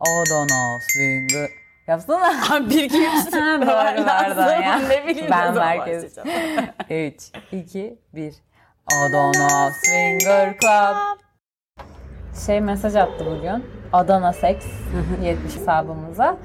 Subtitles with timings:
[0.00, 1.50] Adana Swinger.
[1.86, 2.30] Yapsana.
[2.70, 3.32] bir iki üç.
[3.32, 3.66] Doğru
[4.06, 4.78] pardon ya.
[4.78, 6.16] Ne bileyim Ben merkez.
[6.16, 6.28] başlayacağım.
[6.90, 7.14] 3,
[7.52, 8.34] 2, 1.
[8.96, 10.96] Adana Swinger Club.
[12.46, 13.64] Şey mesaj attı bugün.
[13.92, 14.56] Adana Sex
[15.22, 16.36] 70 hesabımıza.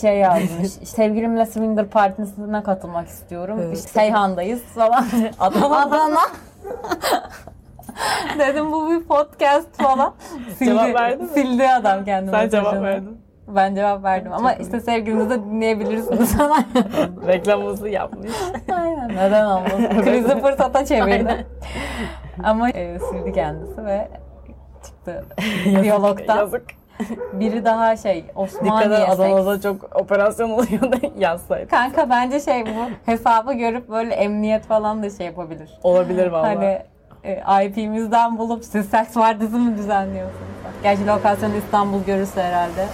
[0.00, 0.68] Şey yazmış.
[0.70, 3.72] Sevgilimle swinger partisine katılmak istiyorum.
[3.72, 5.06] İşte Seyhan'dayız falan.
[5.38, 5.82] Adana.
[5.82, 6.20] Adana.
[8.38, 10.14] Dedim bu bir podcast falan.
[10.58, 11.30] Sildi, Cevap verdin mi?
[11.34, 12.84] Sildi adam kendi Sen cevap mesajını.
[12.84, 13.20] verdin.
[13.48, 16.64] Ben cevap verdim ama işte sevgilinizi de dinleyebilirsiniz falan.
[17.26, 18.30] Reklamımızı yapmış.
[18.72, 19.08] Aynen.
[19.08, 19.88] Neden olmasın?
[20.04, 21.46] Krizi fırsata çevirdi.
[22.44, 24.08] Ama e, sildi kendisi ve
[24.84, 25.24] çıktı
[25.82, 26.36] diyalogtan.
[26.36, 26.64] Yazık.
[27.32, 29.10] Biri daha şey Dikkat Osmaniye seks.
[29.20, 31.68] Adana'da çok operasyon oluyor da yazsaydı.
[31.68, 35.70] Kanka bence şey bu hesabı görüp böyle emniyet falan da şey yapabilir.
[35.82, 36.46] Olabilir valla.
[36.46, 36.78] Hani
[37.64, 40.42] IP'mizden bulup siz seks partisi mi düzenliyorsunuz?
[40.82, 42.86] Gerçi lokasyonu İstanbul görürse herhalde.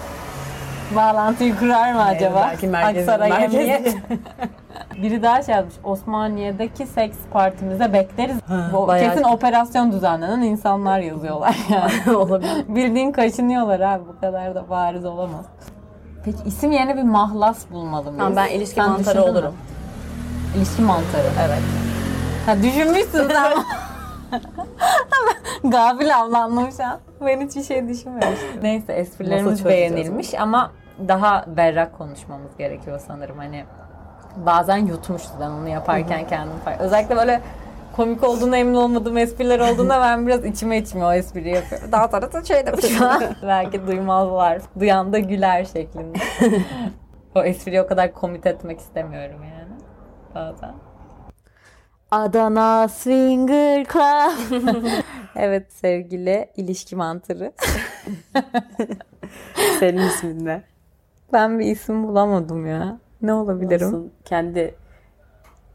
[0.97, 2.49] Bağlantıyı kurar mı acaba?
[2.51, 3.97] belki merkez- Aksaray merkez- Emniyet.
[5.03, 5.75] Biri daha şey yazmış.
[5.85, 8.37] Osmaniye'deki seks partimize bekleriz.
[8.73, 12.17] Bu bayağı- kesin operasyon düzenlenen insanlar yazıyorlar yani.
[12.17, 12.65] Olabilir.
[12.69, 14.03] Bildiğin kaşınıyorlar abi.
[14.09, 15.45] Bu kadar da bariz olamaz.
[16.25, 18.19] Peki isim yerine bir mahlas bulmalı mıyız?
[18.19, 19.55] Tamam ben ilişki Sen mantarı olurum.
[20.57, 21.27] İlişki mantarı.
[21.49, 21.59] Evet.
[22.47, 23.53] Ha düşünmüşsün sen.
[25.65, 27.01] Gafil avlandım şu an.
[27.21, 28.63] Ben hiçbir şey düşünmemiştim.
[28.63, 30.73] Neyse esprilerimiz beğenilmiş ama
[31.09, 33.39] daha berrak konuşmamız gerekiyor sanırım.
[33.39, 33.65] Hani
[34.37, 36.81] bazen yutmuştu ben onu yaparken kendim fark.
[36.81, 37.41] Özellikle böyle
[37.97, 41.93] komik olduğuna emin olmadığım espriler olduğunda ben biraz içime içime o espriyi yapıyorum.
[41.93, 42.85] Daha sonra da şey demiş.
[43.43, 44.63] Belki duymazlar.
[44.81, 46.19] Duyan da güler şeklinde.
[47.35, 49.75] o espriyi o kadar komit etmek istemiyorum yani.
[50.35, 50.75] Bazen.
[52.11, 54.63] Adana Swinger Club.
[55.37, 57.53] evet sevgili ilişki mantarı.
[59.81, 60.63] Senin ismin ne?
[61.33, 62.99] Ben bir isim bulamadım ya.
[63.23, 63.87] Ne olabilirim?
[63.87, 64.75] Olsun, Kendi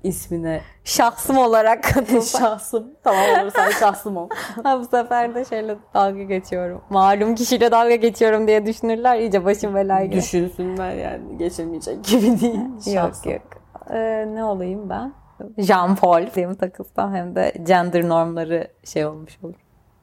[0.04, 2.42] ismine Şahsım olarak katılsam.
[2.50, 2.88] şahsım.
[3.04, 4.30] Tamam olur sen şahsım ol.
[4.64, 6.82] Ha, bu sefer de şeyle dalga geçiyorum.
[6.90, 9.20] Malum kişiyle dalga geçiyorum diye düşünürler.
[9.20, 10.12] İyice başım belaya.
[10.12, 12.96] Düşünsünler yani geçilmeyecek gibi değil.
[12.96, 13.42] Yok yok.
[13.90, 15.14] Ee, ne olayım ben?
[15.58, 19.56] Jean Paul diye mi takılsam hem de gender normları şey olmuş olur.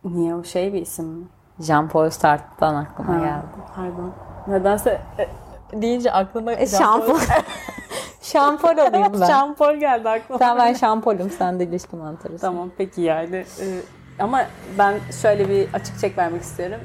[0.05, 1.25] Niye o şey bir isim mi?
[1.61, 3.47] Jean Paul Sartre'dan aklıma Ha, geldi.
[3.77, 4.13] Pardon.
[4.49, 5.29] Nedense e,
[5.83, 7.19] deyince aklıma E, şampol.
[8.23, 9.27] şampol olayım ben.
[9.27, 10.39] Şampol geldi aklıma.
[10.39, 12.39] Sen ben şampolüm, sen de ilişki mantarısın.
[12.47, 13.37] Tamam peki yani.
[13.37, 13.65] E,
[14.19, 14.41] ama
[14.79, 16.81] ben şöyle bir açık çek vermek istiyorum.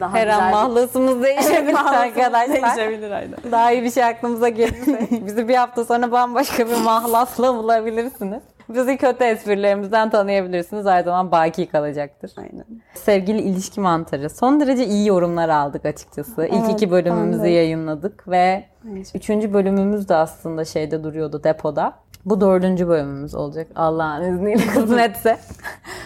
[0.00, 2.76] Daha Her an güzel bir- mahlasımız değişebilir arkadaşlar.
[2.76, 3.36] Değişebilir aynen.
[3.50, 8.42] Daha iyi bir şey aklımıza gelirse bizi bir hafta sonra bambaşka bir mahlasla bulabilirsiniz.
[8.68, 10.86] Bizi kötü esprilerimizden tanıyabilirsiniz.
[10.86, 12.32] Her zaman baki kalacaktır.
[12.38, 12.64] Aynen.
[12.94, 14.30] Sevgili ilişki mantarı.
[14.30, 16.46] Son derece iyi yorumlar aldık açıkçası.
[16.46, 19.04] İlk Evet, iki bölümümüzü yayınladık ve Aynen.
[19.14, 21.92] üçüncü bölümümüz de aslında şeyde duruyordu depoda.
[22.24, 25.36] Bu dördüncü bölümümüz olacak Allah'ın izniyle kısmetse.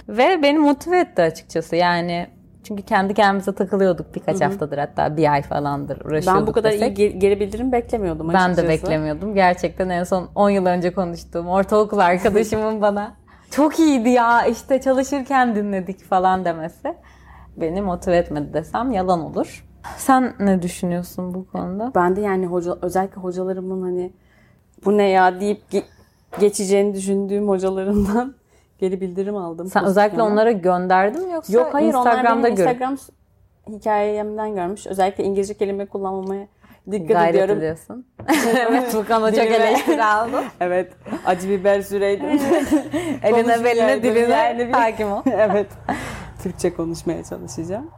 [0.08, 2.26] ve beni motive etti açıkçası yani.
[2.66, 6.80] Çünkü kendi kendimize takılıyorduk birkaç haftadır hatta bir ay falandır uğraşıyorduk Ben bu kadar iyi
[6.80, 6.98] desek.
[6.98, 8.62] ge- geri bildirim beklemiyordum Ben açıkçası.
[8.62, 9.34] de beklemiyordum.
[9.34, 13.14] Gerçekten en son 10 yıl önce konuştuğum ortaokul arkadaşımın bana
[13.50, 16.94] çok iyiydi ya işte çalışırken dinledik falan demesi
[17.56, 19.64] beni motive etmedi desem yalan olur.
[19.96, 21.92] Sen ne düşünüyorsun bu konuda?
[21.94, 24.12] Ben de yani hoca, özellikle hocalarımın hani
[24.84, 25.82] bu ne ya deyip ge-
[26.40, 28.34] geçeceğini düşündüğüm hocalarımdan
[28.78, 29.66] geri bildirim aldım.
[29.66, 32.96] Sen özellikle onlara gönderdin mi yoksa Yok hayır Instagram'da görüp Instagram
[33.68, 34.86] hikayemden görmüş.
[34.86, 36.46] Özellikle İngilizce kelime kullanmamaya
[36.90, 37.58] dikkat gayret ediyorum.
[37.58, 38.06] ediyorsun.
[38.68, 40.44] evet konuda çok eleştiri aldım.
[40.60, 40.92] Evet.
[41.26, 42.26] Acı biber süreydim.
[43.22, 45.22] Eline beline diline hakim ol.
[45.26, 45.66] evet.
[46.42, 47.90] Türkçe konuşmaya çalışacağım.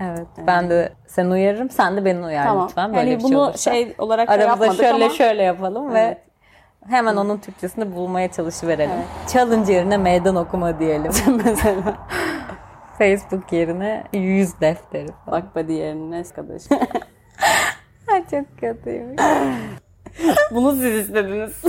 [0.00, 2.68] Evet ben de seni uyarırım sen de beni uyar Tamam.
[2.68, 2.94] lütfen.
[2.94, 3.72] Böyle yani bir şey bunu olursa.
[3.72, 6.18] şey olarak da Aramızda yapmadık şöyle ama şöyle yapalım Evet.
[6.18, 6.23] ve
[6.88, 8.98] hemen onun Türkçesini bulmaya çalışıverelim.
[9.32, 11.12] Challenge yerine meydan okuma diyelim.
[11.44, 11.94] mesela
[12.98, 15.42] Facebook yerine yüz defteri falan.
[15.42, 16.62] bakma diğerine arkadaş.
[18.12, 19.20] Ay, Çok kötüymüş.
[20.50, 21.62] Bunu siz istediniz.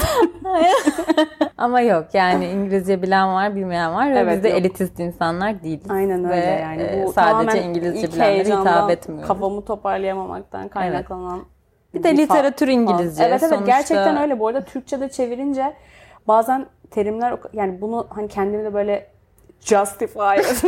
[1.58, 4.58] Ama yok yani İngilizce bilen var bilmeyen var ve Evet, biz de yok.
[4.60, 5.86] elitist insanlar değiliz.
[5.92, 6.82] Aynen öyle Ve, yani.
[6.82, 9.28] e, Bu sadece tamamen İngilizce bilenlere hitap etmiyoruz.
[9.28, 11.40] Kafamı toparlayamamaktan kaynaklanan
[11.96, 13.24] Bir de literatür İngilizce.
[13.24, 14.40] Evet evet Sonuçta- gerçekten öyle.
[14.40, 15.74] Bu arada Türkçe'de çevirince
[16.28, 19.08] bazen terimler yani bunu hani kendimi de böyle
[19.62, 20.20] justify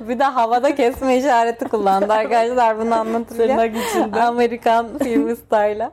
[0.00, 4.12] Bir de havada kesme işareti kullandı arkadaşlar bunu anlatırken.
[4.12, 5.92] Amerikan filmi style'a.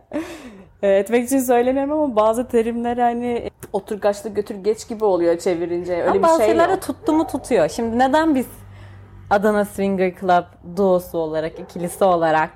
[0.83, 5.93] e, etmek için söylemiyorum ama bazı terimler hani oturgaçlı götür geç gibi oluyor çevirince.
[5.93, 6.81] Öyle Ama bir şey yok.
[6.81, 7.69] tuttu mu tutuyor.
[7.69, 8.45] Şimdi neden biz
[9.31, 12.51] Adana Swinger Club duosu olarak, ikilisi olarak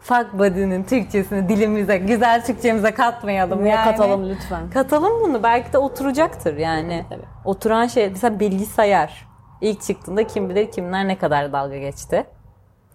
[0.00, 3.84] Fuck Buddy'nin Türkçesini dilimize, güzel Türkçemize katmayalım Niye yani.
[3.84, 4.70] katalım lütfen.
[4.70, 5.42] Katalım bunu.
[5.42, 7.04] Belki de oturacaktır yani.
[7.10, 7.24] Evet.
[7.44, 9.26] Oturan şey, mesela bilgisayar.
[9.60, 12.26] İlk çıktığında kim bilir kimler ne kadar dalga geçti.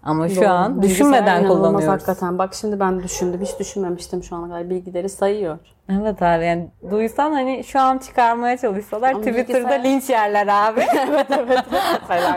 [0.02, 0.48] Ama şu Doğru.
[0.48, 1.88] an düşünmeden kullanıyoruz.
[1.88, 2.38] Hakikaten.
[2.38, 3.40] Bak şimdi ben düşündüm.
[3.40, 4.70] Hiç düşünmemiştim şu ana kadar.
[4.70, 5.58] Bilgileri sayıyor.
[5.88, 10.80] Evet abi yani duysan hani şu an çıkarmaya çalışsalar Ama Twitter'da bilgisayar- linç yerler abi.
[11.08, 11.64] evet evet.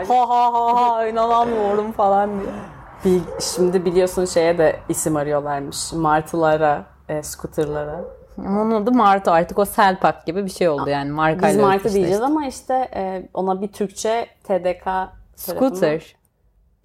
[0.08, 2.50] ha ha ha ha inanamıyorum falan diye.
[3.04, 5.92] Bil- Şimdi biliyorsun şeye de isim arıyorlarmış.
[5.92, 8.00] Martılara, e, scooterlara.
[8.38, 11.48] Onun adı Martı artık o Selpak gibi bir şey oldu yani markayla.
[11.48, 11.92] Biz Martı işte.
[11.92, 14.86] diyeceğiz ama işte e, ona bir Türkçe TDK
[15.36, 16.16] Scooter.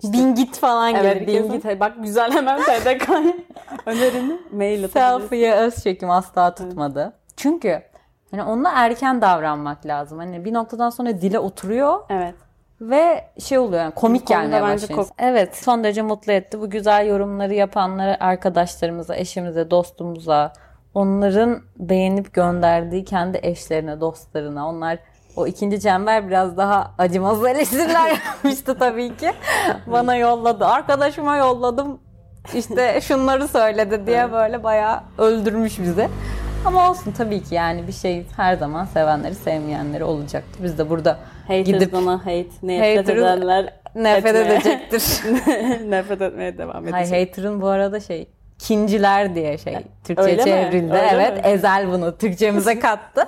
[0.04, 1.04] Bin git falan gelir.
[1.06, 1.80] Evet bilgi.
[1.80, 3.24] Bak güzel hemen TDK'ya
[3.86, 4.92] önerini mail atabiliriz.
[4.92, 7.14] Selfie'ye öz çekim asla tutmadı.
[7.38, 7.82] Çünkü
[8.32, 10.18] hani onunla erken davranmak lazım.
[10.20, 12.36] Hani bir noktadan sonra dile oturuyor Evet.
[12.82, 15.00] ve şey oluyor yani komik gelmeye başlıyor.
[15.00, 16.60] kork- Evet son derece mutlu etti.
[16.62, 20.54] Bu güzel yorumları yapanlara, arkadaşlarımıza, eşimize, dostumuza,
[20.94, 24.70] onların beğenip gönderdiği kendi eşlerine, dostlarına.
[24.70, 24.98] Onlar
[25.36, 29.32] o ikinci çember biraz daha acımasız eleştiriler yapmıştı tabii ki.
[29.88, 30.66] Bana yolladı.
[30.66, 32.00] Arkadaşıma yolladım.
[32.54, 36.10] İşte şunları söyledi diye böyle bayağı öldürmüş bizi.
[36.66, 40.64] Ama olsun tabii ki yani bir şey her zaman sevenleri sevmeyenleri olacaktır.
[40.64, 41.18] Biz de burada
[41.48, 44.56] Haters gidip bana hate, nefret edenler nefret etmeye.
[44.56, 45.24] edecektir.
[45.90, 47.30] nefret etmeye devam edecek.
[47.30, 48.30] hater'ın bu arada şey
[48.60, 50.44] kinciler diye şey Türkçe Öyle mi?
[50.44, 50.94] çevrildi.
[50.94, 51.50] Öyle evet mi?
[51.50, 53.28] Ezel bunu Türkçemize kattı.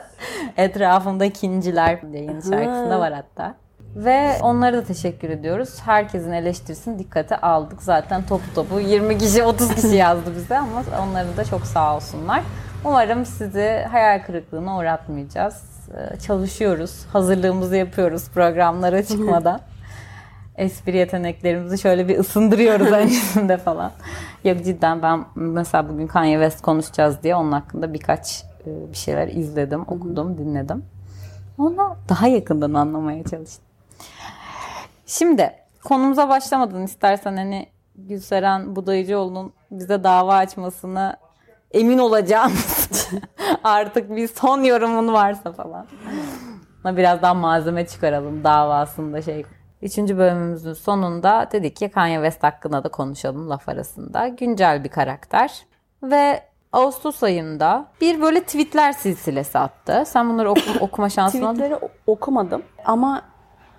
[0.58, 3.56] Etrafında kinciler diye yeni şarkısında var hatta.
[3.96, 5.80] Ve onlara da teşekkür ediyoruz.
[5.86, 7.82] Herkesin eleştirisini dikkate aldık.
[7.82, 12.42] Zaten topu topu 20 kişi 30 kişi yazdı bize ama onların da çok sağ olsunlar.
[12.86, 15.64] Umarım sizi hayal kırıklığına uğratmayacağız.
[16.14, 17.06] Ee, Çalışıyoruz.
[17.14, 19.60] Hazırlığımızı yapıyoruz programlara çıkmadan.
[20.58, 23.92] Espri yeteneklerimizi şöyle bir ısındırıyoruz öncesinde falan.
[24.44, 29.28] Yok cidden ben mesela bugün Kanye West konuşacağız diye onun hakkında birkaç e, bir şeyler
[29.28, 30.86] izledim, okudum, dinledim.
[31.58, 33.66] Onu daha yakından anlamaya çalıştım.
[35.06, 35.52] Şimdi
[35.84, 41.18] konumuza başlamadan istersen hani Gülseren Budayıcıoğlu'nun bize dava açmasını
[41.72, 43.10] emin olacağımız
[43.64, 45.86] artık bir son yorumun varsa falan.
[46.86, 49.46] Biraz daha malzeme çıkaralım davasında şey.
[49.82, 54.28] Üçüncü bölümümüzün sonunda dedik ki Kanye West hakkında da konuşalım laf arasında.
[54.28, 55.66] Güncel bir karakter.
[56.04, 56.44] Ve
[56.74, 60.04] Ağustos ayında bir böyle tweetler silsilesi attı.
[60.08, 61.54] Sen bunları oku- okuma şansın oldu.
[61.54, 63.22] Tweetleri okumadım ama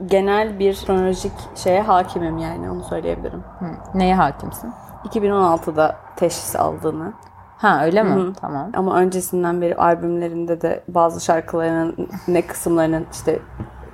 [0.07, 3.45] genel bir kronolojik şeye hakimim yani onu söyleyebilirim.
[3.59, 3.65] Hı,
[3.99, 4.73] Neye hakimsin?
[5.05, 7.13] 2016'da teşhis aldığını
[7.59, 8.33] Ha öyle mi?
[8.41, 8.71] Tamam.
[8.75, 13.39] ama öncesinden beri albümlerinde de bazı şarkılarının ne kısımlarının işte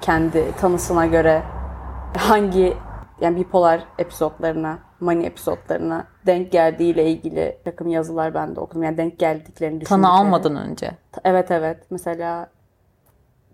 [0.00, 1.43] kendi tanısına göre
[2.16, 2.76] hangi
[3.20, 8.82] yani bipolar episodlarına, mani episodlarına denk geldiğiyle ilgili takım yazılar ben de okudum.
[8.82, 10.02] Yani denk geldiklerini düşündükleri.
[10.02, 10.90] Tanı almadan önce.
[11.25, 11.87] Evet evet.
[11.90, 12.46] Mesela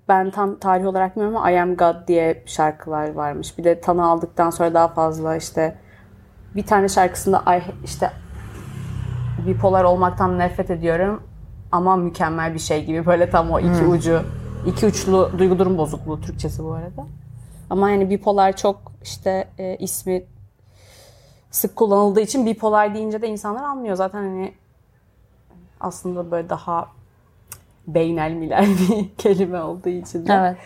[0.09, 3.59] ben tam tarih olarak bilmiyorum ama I Am God diye şarkılar varmış.
[3.59, 5.77] Bir de tanı aldıktan sonra daha fazla işte
[6.57, 8.11] bir tane şarkısında ay işte
[9.47, 11.23] bipolar olmaktan nefret ediyorum
[11.73, 14.23] ama mükemmel bir şey gibi böyle tam o iki ucu
[14.67, 17.07] iki uçlu duygu durum bozukluğu Türkçesi bu arada.
[17.71, 20.23] Ama yani bipolar çok işte e, ismi
[21.51, 23.97] sık kullanıldığı için bipolar deyince de insanlar anlıyor.
[23.97, 24.53] Zaten hani
[25.81, 26.89] aslında böyle daha
[27.87, 30.33] beynelmiler bir kelime olduğu için de.
[30.33, 30.57] Evet.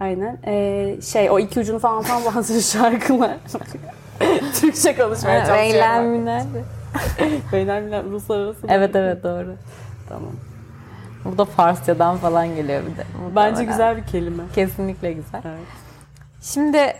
[0.00, 0.38] Aynen.
[0.46, 3.36] Ee, şey o iki ucunu falan falan bazı şarkılar.
[4.60, 5.74] Türkçe konuşmaya çalışıyorum.
[5.74, 6.42] Eğlenmeler.
[7.52, 8.66] Beynelmiler uluslararası.
[8.68, 9.54] Evet evet doğru.
[10.08, 10.32] Tamam.
[11.24, 13.04] Bu da Farsçadan falan geliyor bir de.
[13.36, 14.42] Bence güzel bir kelime.
[14.54, 15.42] Kesinlikle güzel.
[15.44, 15.81] Evet.
[16.42, 16.94] Şimdi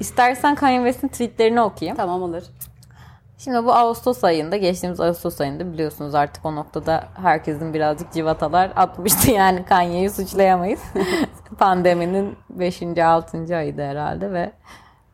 [0.00, 1.96] istersen Kanye West'in tweetlerini okuyayım.
[1.96, 2.42] Tamam olur.
[3.38, 9.30] Şimdi bu Ağustos ayında, geçtiğimiz Ağustos ayında biliyorsunuz artık o noktada herkesin birazcık civatalar atmıştı
[9.34, 10.80] yani Kanye'yi suçlayamayız.
[11.58, 12.82] Pandeminin 5.
[12.82, 13.56] 6.
[13.56, 14.52] ayıydı herhalde ve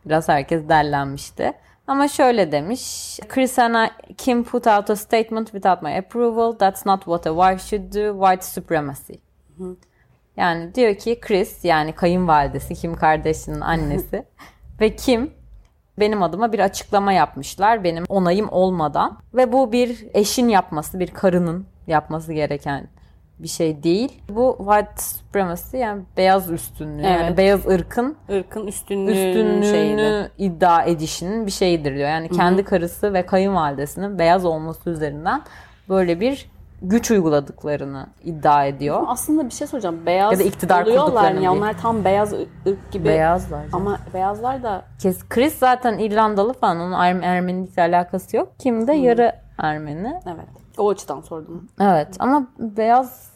[0.07, 1.53] biraz herkes derlenmişti.
[1.87, 3.19] Ama şöyle demiş.
[3.29, 6.53] Chris and I, Kim put out a statement without my approval.
[6.53, 8.27] That's not what a wife should do.
[8.27, 9.13] White supremacy.
[10.37, 14.25] Yani diyor ki Chris yani kayınvalidesi Kim Kardashian'ın annesi
[14.81, 15.31] ve Kim
[16.01, 21.67] benim adıma bir açıklama yapmışlar benim onayım olmadan ve bu bir eşin yapması, bir karının
[21.87, 22.89] yapması gereken
[23.39, 24.23] bir şey değil.
[24.29, 27.39] Bu white supremacy yani beyaz üstünlüğü yani Evet.
[27.39, 29.13] beyaz ırkın Irkın üstünlüğünün
[29.63, 30.31] üstünlüğünü şeyiydi.
[30.39, 32.09] iddia edişinin bir şeyidir diyor.
[32.09, 35.43] Yani kendi karısı ve kayınvalidesinin beyaz olması üzerinden
[35.89, 36.51] böyle bir
[36.83, 39.03] güç uyguladıklarını iddia ediyor.
[39.07, 40.07] Aslında bir şey soracağım.
[40.07, 41.31] Beyaz Ya da iktidar oluyorlar?
[41.33, 41.51] Ya diye.
[41.51, 42.33] onlar tam beyaz
[42.67, 43.05] ırk gibi.
[43.05, 43.65] Beyazlar.
[43.73, 46.77] Ama beyazlar da Kes, Chris zaten İrlandalı falan.
[46.81, 48.49] Onun Er- Ermenilikle alakası yok.
[48.59, 50.21] Kim de yarı Ermeni.
[50.27, 50.47] evet.
[50.79, 51.69] O açıdan sordum.
[51.81, 53.31] Evet ama beyaz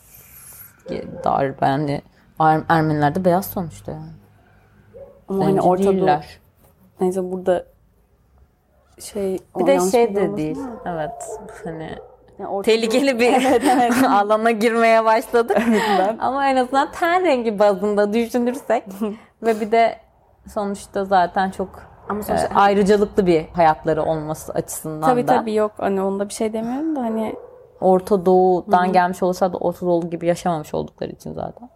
[1.24, 2.02] dar yani
[2.40, 4.10] Er- Ermeniler de beyaz sonuçta yani.
[5.28, 6.40] Ama hani Zenci Orta Doğu, değiller.
[7.00, 7.64] neyse burada
[9.00, 10.58] şey Bir de şey de değil.
[10.58, 11.38] ama Evet.
[11.64, 11.90] Hani
[12.40, 15.58] yani tehlikeli bir alana girmeye başladık.
[16.18, 18.84] Ama en azından ten rengi bazında düşünürsek
[19.42, 19.96] ve bir de
[20.54, 21.68] sonuçta zaten çok
[22.08, 25.72] Ama e, sonuçta ayrıcalıklı bir hayatları olması açısından tabii da tabii yok.
[25.76, 27.36] Hani onda bir şey demiyorum da hani
[27.80, 31.68] Orta Doğu'dan gelmiş olsa da Orta Doğu gibi yaşamamış oldukları için zaten.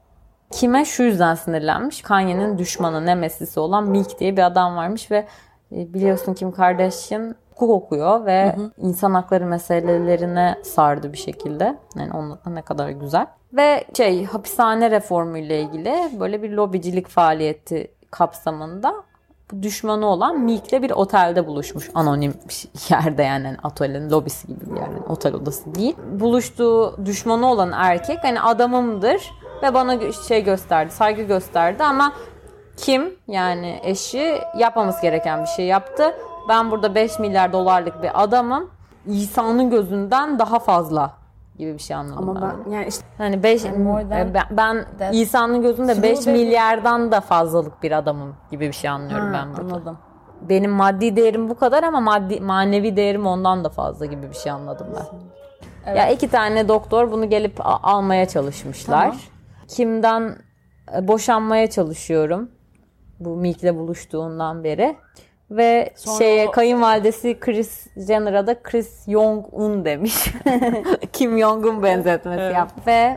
[0.50, 2.02] Kime şu yüzden sinirlenmiş?
[2.02, 5.26] Kanye'nin düşmanı, nemesisi olan Meek diye bir adam varmış ve
[5.73, 11.76] e, biliyorsun Kim Kardashian hukuk okuyor ve insan hakları meselelerine sardı bir şekilde.
[11.96, 13.26] Yani onun ne kadar güzel.
[13.52, 18.94] Ve şey hapishane reformuyla ilgili böyle bir lobicilik faaliyeti kapsamında
[19.52, 21.90] bu düşmanı olan Meek'le bir otelde buluşmuş.
[21.94, 24.82] Anonim bir yerde yani hani atölyenin lobisi gibi bir yer.
[24.82, 25.96] Yani otel odası değil.
[26.20, 29.32] Buluştuğu düşmanı olan erkek hani adamımdır
[29.62, 32.12] ve bana şey gösterdi, saygı gösterdi ama
[32.76, 36.14] kim yani eşi yapmaması gereken bir şey yaptı.
[36.49, 38.71] Ben burada 5 milyar dolarlık bir adamım.
[39.07, 41.11] İsa'nın gözünden daha fazla
[41.59, 42.65] gibi bir şey anladım ama ben.
[42.67, 45.13] ben yani işte Hani 5 more than ben, ben.
[45.13, 46.31] İsa'nın gözünde True 5 baby.
[46.31, 49.75] milyardan da fazlalık bir adamım gibi bir şey anlıyorum ben burada.
[49.75, 49.99] anladım.
[50.49, 54.53] Benim maddi değerim bu kadar ama maddi manevi değerim ondan da fazla gibi bir şey
[54.53, 55.95] anladım ben.
[55.95, 59.01] Ya iki tane doktor bunu gelip almaya çalışmışlar.
[59.01, 59.17] Tamam.
[59.69, 60.37] Kimden
[60.97, 62.51] e, boşanmaya çalışıyorum.
[63.21, 64.97] Bu Meek'le buluştuğundan beri.
[65.51, 70.27] Ve Sonra şeye o- kayınvalidesi Chris Jenner'a da Chris Jong-un demiş.
[71.13, 72.55] Kim Jong-un benzetmesi Evet.
[72.55, 72.83] yaptı.
[72.87, 73.17] Ve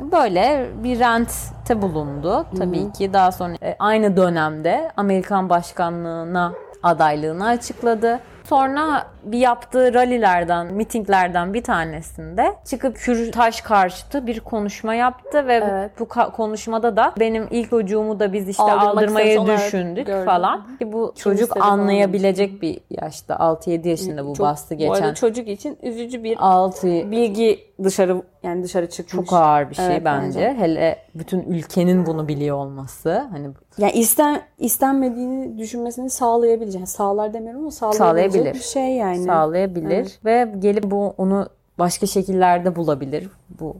[0.00, 2.46] böyle bir rentte bulundu.
[2.58, 6.52] Tabii ki daha sonra e, aynı dönemde Amerikan başkanlığına
[6.82, 8.20] adaylığını açıkladı.
[8.50, 15.64] Sonra bir yaptığı rallilerden, mitinglerden bir tanesinde çıkıp kürtaj karşıtı bir konuşma yaptı ve bu-
[15.70, 15.90] Evet.
[16.00, 20.24] bu konuşmada da benim ilk çocuğumu da biz işte Aldırmak aldırmayı düşündük gördüm.
[20.24, 20.66] falan.
[20.78, 24.98] Ki bu çocuk istedi falan anlayabilecek bir yaşta 6-7 yaşında bu çok- bastı Bu arada
[24.98, 25.14] geçen.
[25.14, 29.28] çocuk için üzücü bir 6 bilgi dışarı yani dışarı çıkmış.
[29.30, 30.40] çok ağır bir şey Evet, bence.
[30.40, 30.54] bence.
[30.58, 33.18] Hele bütün ülkenin bunu biliyor olması.
[33.30, 36.74] Hani Yani isten istenmediğini düşünmesini sağlayabilecek.
[36.80, 38.60] Yani sağlar demiyorum ama sağlayabilecek Sağlayabilir.
[38.60, 39.24] bir şey yani.
[39.24, 43.28] sağlayabilir ve gelip bu onu başka şekillerde bulabilir.
[43.60, 43.76] Bu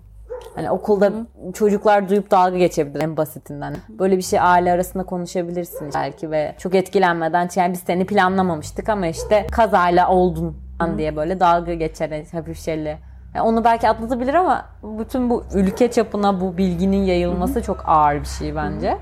[0.55, 1.13] hani okulda
[1.55, 3.77] çocuklar duyup dalga geçebilir en basitinden.
[3.89, 9.07] Böyle bir şey aile arasında konuşabilirsin belki ve çok etkilenmeden yani biz seni planlamamıştık ama
[9.07, 10.57] işte kazayla oldun
[10.99, 12.99] diye böyle dalga geçer hafif şeyle.
[13.35, 18.27] Yani onu belki atlatabilir ama bütün bu ülke çapına bu bilginin yayılması çok ağır bir
[18.27, 18.97] şey bence.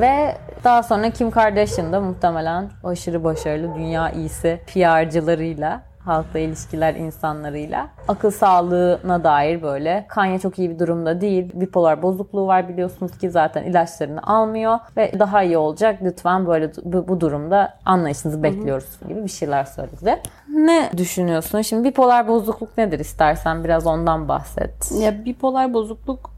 [0.00, 7.88] Ve daha sonra Kim Kardashian da muhtemelen aşırı başarılı dünya iyisi PR'cılarıyla, halkla ilişkiler insanlarıyla
[8.08, 11.50] akıl sağlığına dair böyle Kanye çok iyi bir durumda değil.
[11.54, 15.98] Bipolar bozukluğu var biliyorsunuz ki zaten ilaçlarını almıyor ve daha iyi olacak.
[16.02, 20.22] Lütfen böyle bu, bu durumda anlayışınızı bekliyoruz gibi bir şeyler söyledi.
[20.48, 21.60] Ne düşünüyorsun?
[21.60, 24.92] Şimdi bipolar bozukluk nedir istersen biraz ondan bahset.
[25.00, 26.35] Ya bipolar bozukluk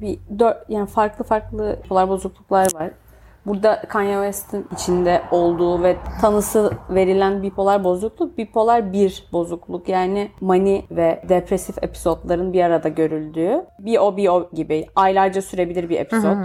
[0.00, 2.90] bir dört yani farklı farklı bipolar bozukluklar var.
[3.46, 9.88] Burada Kanye West'in içinde olduğu ve tanısı verilen bipolar bozukluk bipolar bir bozukluk.
[9.88, 15.88] Yani mani ve depresif episodların bir arada görüldüğü bir o bir o gibi aylarca sürebilir
[15.88, 16.36] bir episod.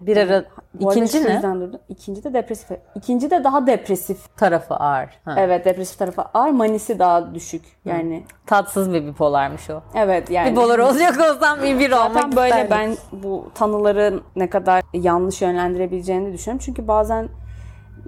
[0.00, 0.46] Bir ara arada
[0.80, 1.42] ikinci ne?
[1.42, 1.80] durdum.
[1.88, 2.70] İkinci de depresif.
[2.94, 4.36] İkinci de daha depresif.
[4.36, 5.08] Tarafı ağır.
[5.24, 5.34] Ha.
[5.38, 6.50] Evet depresif tarafı ağır.
[6.50, 7.62] Manisi daha düşük.
[7.84, 9.80] Yani Tatsız bir bipolarmış o.
[9.94, 10.52] evet yani.
[10.52, 12.70] Bipolar olacak olsam bir bir olmak Zaten böyle isterdim.
[12.70, 16.62] ben bu tanıların ne kadar yanlış yönlendirebileceğini düşünüyorum.
[16.64, 17.28] Çünkü bazen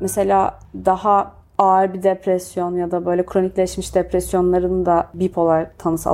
[0.00, 6.10] mesela daha ağır bir depresyon ya da böyle kronikleşmiş depresyonların da bipolar tanısı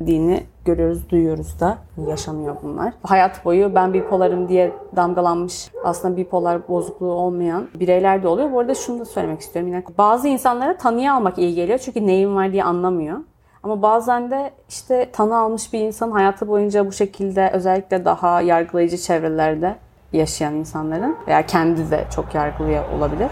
[0.00, 1.78] alabildiğini görüyoruz, duyuyoruz da.
[2.08, 2.92] Yaşanıyor bunlar.
[3.02, 8.52] Hayat boyu ben bipolarım diye damgalanmış aslında bipolar bozukluğu olmayan bireyler de oluyor.
[8.52, 9.72] Bu arada şunu da söylemek istiyorum.
[9.72, 11.78] Yine bazı insanlara tanıyı almak iyi geliyor.
[11.78, 13.18] Çünkü neyin var diye anlamıyor.
[13.62, 18.96] Ama bazen de işte tanı almış bir insan hayatı boyunca bu şekilde özellikle daha yargılayıcı
[18.96, 19.76] çevrelerde
[20.12, 23.28] yaşayan insanların veya kendi de çok yargılıyor olabilir.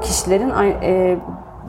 [0.00, 0.50] Kişilerin
[0.82, 1.18] e,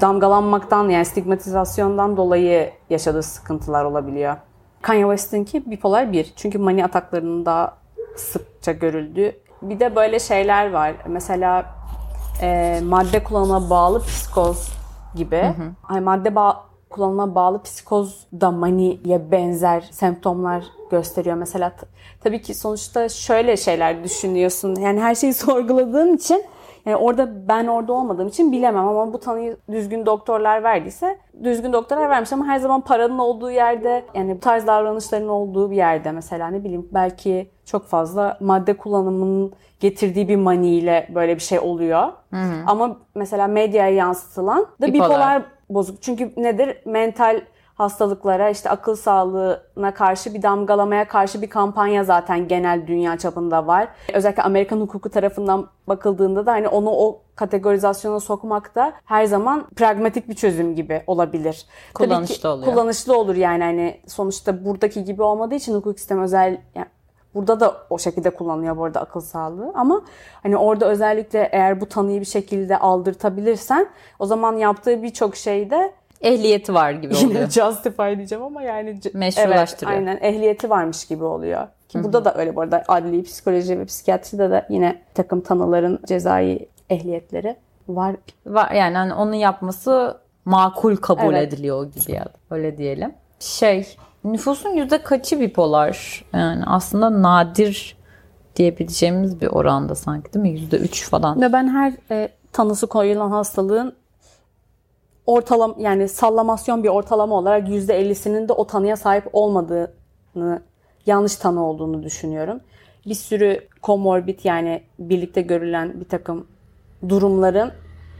[0.01, 4.35] damgalanmaktan yani stigmatizasyondan dolayı yaşadığı sıkıntılar olabiliyor.
[4.81, 6.33] Kanye West'inki bipolar 1.
[6.35, 7.77] Çünkü mani ataklarının daha
[8.15, 9.35] sıkça görüldüğü.
[9.61, 10.93] Bir de böyle şeyler var.
[11.07, 11.65] Mesela
[12.41, 14.69] e, madde kullanımına bağlı psikoz
[15.15, 15.53] gibi.
[15.89, 16.55] Ay, madde ba-
[16.89, 21.35] kullanıma bağlı psikoz da maniye benzer semptomlar gösteriyor.
[21.35, 21.71] Mesela
[22.23, 24.75] tabii ki sonuçta şöyle şeyler düşünüyorsun.
[24.75, 26.43] Yani her şeyi sorguladığın için
[26.85, 32.09] yani orada ben orada olmadığım için bilemem ama bu tanıyı düzgün doktorlar verdiyse düzgün doktorlar
[32.09, 36.47] vermiş ama her zaman paranın olduğu yerde yani bu tarz davranışların olduğu bir yerde mesela
[36.47, 42.07] ne bileyim belki çok fazla madde kullanımının getirdiği bir maniyle böyle bir şey oluyor.
[42.67, 45.09] Ama mesela medyaya yansıtılan da Bipolar.
[45.09, 46.01] bipolar bozuk.
[46.01, 46.77] Çünkü nedir?
[46.85, 47.41] Mental
[47.81, 53.87] hastalıklara, işte akıl sağlığına karşı bir damgalamaya karşı bir kampanya zaten genel dünya çapında var.
[54.13, 60.29] Özellikle Amerikan hukuku tarafından bakıldığında da hani onu o kategorizasyona sokmak da her zaman pragmatik
[60.29, 61.65] bir çözüm gibi olabilir.
[61.93, 62.73] Tabii ki Kullanışlı oluyor.
[62.73, 66.87] Kullanışlı olur yani hani sonuçta buradaki gibi olmadığı için hukuk sistemi özel yani
[67.35, 70.01] Burada da o şekilde kullanılıyor bu arada akıl sağlığı ama
[70.43, 73.87] hani orada özellikle eğer bu tanıyı bir şekilde aldırtabilirsen
[74.19, 77.49] o zaman yaptığı birçok şeyde Ehliyeti var gibi yine oluyor.
[77.49, 79.97] justify diyeceğim ama yani Meşrulaştırıyor.
[79.97, 81.67] Evet, aynen ehliyeti varmış gibi oluyor.
[81.89, 86.67] Ki burada da öyle bu arada adli psikoloji ve psikiyatride de yine takım tanıların cezai
[86.89, 87.55] ehliyetleri
[87.87, 88.15] var.
[88.45, 91.53] Var yani hani onu yapması makul kabul Evet.
[91.53, 93.13] ediliyor gibi ya öyle diyelim.
[93.39, 96.25] Şey nüfusun yüzde kaçı bipolar?
[96.33, 97.97] Yani aslında nadir
[98.55, 100.49] diyebileceğimiz bir oranda sanki değil mi?
[100.49, 101.41] Yüzde üç falan.
[101.41, 103.93] Ve ben her e, tanısı koyulan hastalığın
[105.25, 110.61] ortalama yani sallamasyon bir ortalama olarak %50'sinin de o tanıya sahip olmadığını,
[111.05, 112.59] yanlış tanı olduğunu düşünüyorum.
[113.05, 116.47] Bir sürü komorbid yani birlikte görülen bir takım
[117.09, 117.71] durumların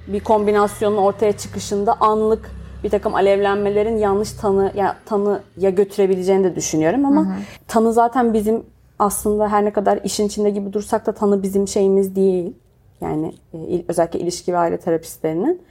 [0.08, 2.52] bir kombinasyonun ortaya çıkışında anlık
[2.84, 8.64] bir takım alevlenmelerin yanlış tanı ya tanıya götürebileceğini de düşünüyorum ama tanı zaten bizim
[9.00, 12.54] aslında her ne kadar işin içinde gibi dursak da tanı bizim şeyimiz değil.
[13.02, 15.62] Yani e, özellikle ilişki ve aile terapistlerinin.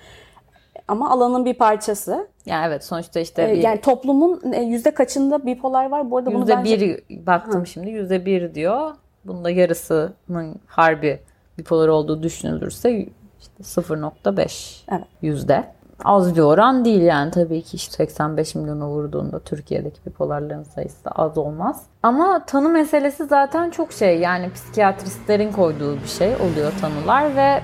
[0.90, 2.28] Ama alanın bir parçası.
[2.46, 6.10] Yani evet sonuçta işte E, bir Yani toplumun e, yüzde kaçında bipolar var?
[6.10, 6.80] Bu arada bunu bence...
[6.80, 8.90] bir baktım şimdi yüzde bir diyor.
[9.24, 11.20] Bunda yarısının harbi
[11.58, 13.08] bipolar olduğu düşünülürse
[13.40, 15.04] işte 0.5 Evet.
[15.22, 15.64] yüzde.
[16.04, 21.10] Az bir oran değil yani tabii ki işte 85 milyonu vurduğunda Türkiye'deki bipolarların sayısı da
[21.10, 21.82] az olmaz.
[22.02, 27.62] Ama tanı meselesi zaten çok şey yani psikiyatristlerin koyduğu bir şey oluyor tanılar ve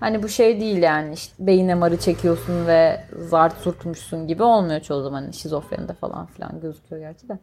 [0.00, 5.02] hani bu şey değil yani işte beyin MR'ı çekiyorsun ve zart surtmuşsun gibi olmuyor çoğu
[5.02, 7.38] zaman Hani şizofrenide falan filan gözüküyor gerçi de.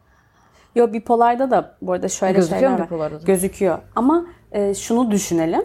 [0.74, 2.86] Yo bipolarda da bu arada şöyle Gözüküyor şeyler var.
[2.86, 3.24] bipolarda da?
[3.24, 3.78] Gözüküyor.
[3.96, 5.62] Ama e, şunu düşünelim.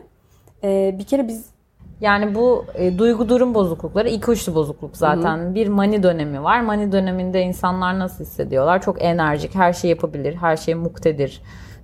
[0.63, 1.52] E, bir kere biz
[2.01, 5.55] Yani bu e, duygu durum bozuklukları iki uçlu bozukluk zaten.
[5.55, 6.61] Bir mani dönemi var.
[6.61, 8.81] Mani döneminde insanlar nasıl hissediyorlar?
[8.81, 11.41] Çok enerjik, her şey yapabilir, her şey muktedir.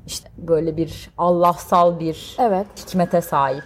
[0.08, 3.64] İşte böyle bir Allahsal bir evet hikmete sahip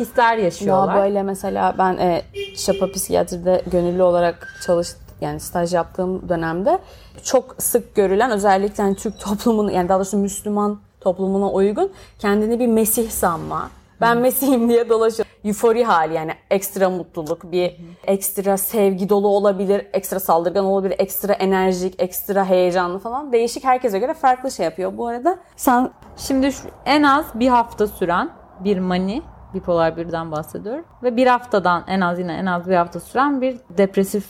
[0.00, 0.96] hisler Ya yaşıyorlar.
[0.96, 2.22] böyle mesela ben e,
[2.56, 4.88] Şapa Psikiyatri'de gönüllü olarak çalış
[5.20, 6.78] yani staj yaptığım dönemde
[7.22, 12.66] çok sık görülen özellikle hani Türk toplumunun yani daha doğrusu Müslüman toplumuna uygun kendini bir
[12.66, 13.70] mesih sanma.
[14.00, 15.26] Ben Mesih'im diye dolaşıyor.
[15.44, 17.76] Eufori hali yani ekstra mutluluk, bir
[18.06, 23.32] ekstra sevgi dolu olabilir, ekstra saldırgan olabilir, ekstra enerjik, ekstra heyecanlı falan.
[23.32, 24.96] Değişik herkese göre farklı şey yapıyor.
[24.96, 28.30] Bu arada sen Şimdi şu, en az bir hafta süren
[28.60, 29.22] bir mani
[29.54, 33.56] bipolar birden bahsediyorum ve bir haftadan en az yine en az bir hafta süren bir
[33.78, 34.26] depresif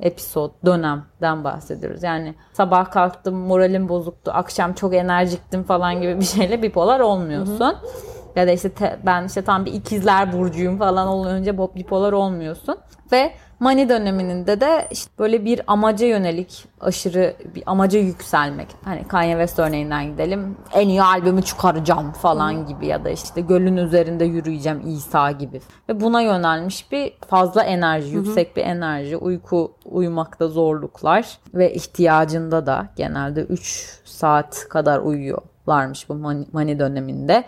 [0.00, 2.02] episod dönemden bahsediyoruz.
[2.02, 7.76] Yani sabah kalktım moralim bozuktu, akşam çok enerjiktim falan gibi bir şeyle bipolar olmuyorsun.
[8.38, 12.76] Ya da işte te- ben işte tam bir ikizler burcuyum falan olunca bu bipolar olmuyorsun.
[13.12, 18.68] Ve mani döneminde de işte böyle bir amaca yönelik aşırı bir amaca yükselmek.
[18.84, 20.56] Hani Kanye West örneğinden gidelim.
[20.74, 25.60] En iyi albümü çıkaracağım falan gibi ya da işte gölün üzerinde yürüyeceğim İsa gibi.
[25.88, 32.86] Ve buna yönelmiş bir fazla enerji, yüksek bir enerji, uyku uyumakta zorluklar ve ihtiyacında da
[32.96, 37.44] genelde 3 saat kadar uyuyorlarmış bu mani, mani döneminde.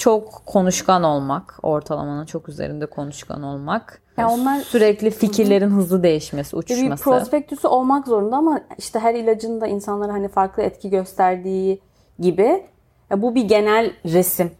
[0.00, 4.02] Çok konuşkan olmak, ortalamanın çok üzerinde konuşkan olmak.
[4.18, 7.04] Ya onlar- sürekli fikirlerin hızlı değişmesi, bir uçuşması.
[7.04, 11.80] prospektüsü olmak zorunda ama işte her ilacın da insanlara hani farklı etki gösterdiği
[12.18, 12.66] gibi
[13.10, 14.50] ya bu bir genel resim.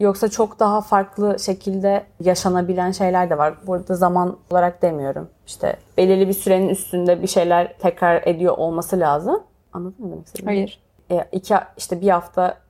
[0.00, 3.54] Yoksa çok daha farklı şekilde yaşanabilen şeyler de var.
[3.66, 5.28] Burada zaman olarak demiyorum.
[5.46, 9.42] İşte belirli bir sürenin üstünde bir şeyler tekrar ediyor olması lazım.
[9.72, 10.50] Anladın mı demek istediğimi?
[10.50, 10.80] Hayır.
[11.10, 12.65] E, iki, işte bir hafta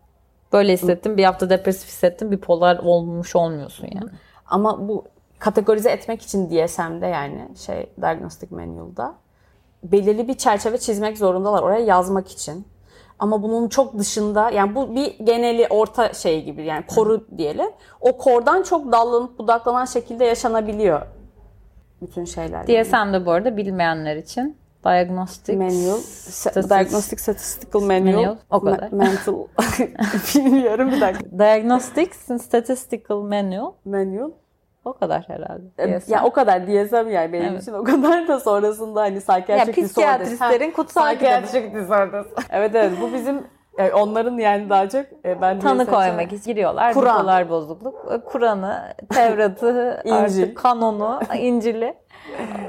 [0.52, 4.10] Böyle hissettim, bir hafta depresif hissettim, bipolar olmuş olmuyorsun yani.
[4.46, 5.04] Ama bu
[5.38, 9.14] kategorize etmek için DSM'de yani şey Diagnostic Manual'da
[9.82, 12.66] belirli bir çerçeve çizmek zorundalar oraya yazmak için.
[13.18, 17.70] Ama bunun çok dışında yani bu bir geneli orta şey gibi yani koru diyelim.
[18.00, 21.02] O kordan çok dallanıp budaklanan şekilde yaşanabiliyor
[22.02, 22.68] bütün şeyler.
[22.68, 22.84] yani.
[22.84, 24.56] DSM de bu arada bilmeyenler için
[24.86, 25.98] Diagnostic Manual.
[26.30, 28.14] Statis- Diagnostic Statistical Manual.
[28.14, 28.88] Manual, o kadar.
[28.92, 29.34] mental.
[30.34, 31.38] Bilmiyorum bir dakika.
[31.38, 33.72] Diagnostics and Statistical Manual.
[33.84, 34.30] Manual.
[34.84, 35.62] O kadar herhalde.
[35.78, 36.12] E, DSM.
[36.12, 37.62] Ya o kadar DSM yani benim Evet.
[37.62, 39.88] için o kadar da sonrasında hani Ya psychiatric disorders.
[39.90, 42.26] psikiyatristlerin kutsal psychiatric disorders.
[42.50, 43.42] evet evet bu bizim
[43.78, 46.94] yani onların yani daha çok e, ben Tanı koymak için giriyorlar.
[46.94, 47.48] Kur'an.
[47.48, 47.94] Bozukluk.
[48.12, 50.42] E, Kur'an'ı, Tevrat'ı, İncil.
[50.42, 51.94] artık kanonu, İncil'i,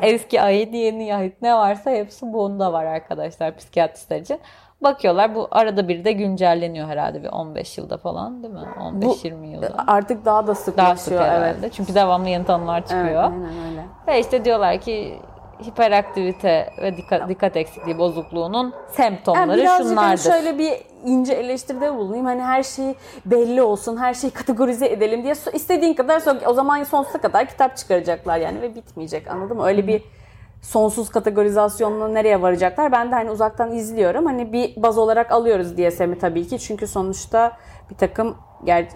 [0.02, 4.40] eski ayet, yeni ayet ne varsa hepsi bunda var arkadaşlar psikiyatristler için.
[4.84, 8.60] Bakıyorlar bu arada bir de güncelleniyor herhalde bir 15 yılda falan değil mi?
[8.80, 9.70] 15-20 yılda.
[9.88, 11.58] artık daha da Daha sık sıklaşıyor herhalde.
[11.60, 11.74] evet.
[11.74, 13.24] Çünkü devamlı yeni tanılar Evet, çıkıyor.
[13.24, 13.84] aynen öyle.
[14.08, 15.20] Ve işte diyorlar ki
[15.64, 20.24] hiperaktivite ve dikkat, dikkat eksikliği bozukluğunun Yani semptomları hani şunlardır.
[20.24, 20.74] şöyle bir
[21.06, 22.26] ince eleştiride bulunayım.
[22.26, 27.22] Hani her şey belli olsun, her şeyi kategorize edelim diye istediğin kadar o zaman sonsuza
[27.22, 29.68] kadar kitap çıkaracaklar yani ve bitmeyecek anladın mı?
[29.68, 30.04] Öyle bir
[30.62, 32.92] sonsuz kategorizasyonla nereye varacaklar?
[32.92, 34.26] Ben de hani uzaktan izliyorum.
[34.26, 36.60] Hani bir baz olarak alıyoruz DSM'i tabii ki.
[36.60, 37.58] Çünkü sonuçta
[37.90, 38.38] bir takım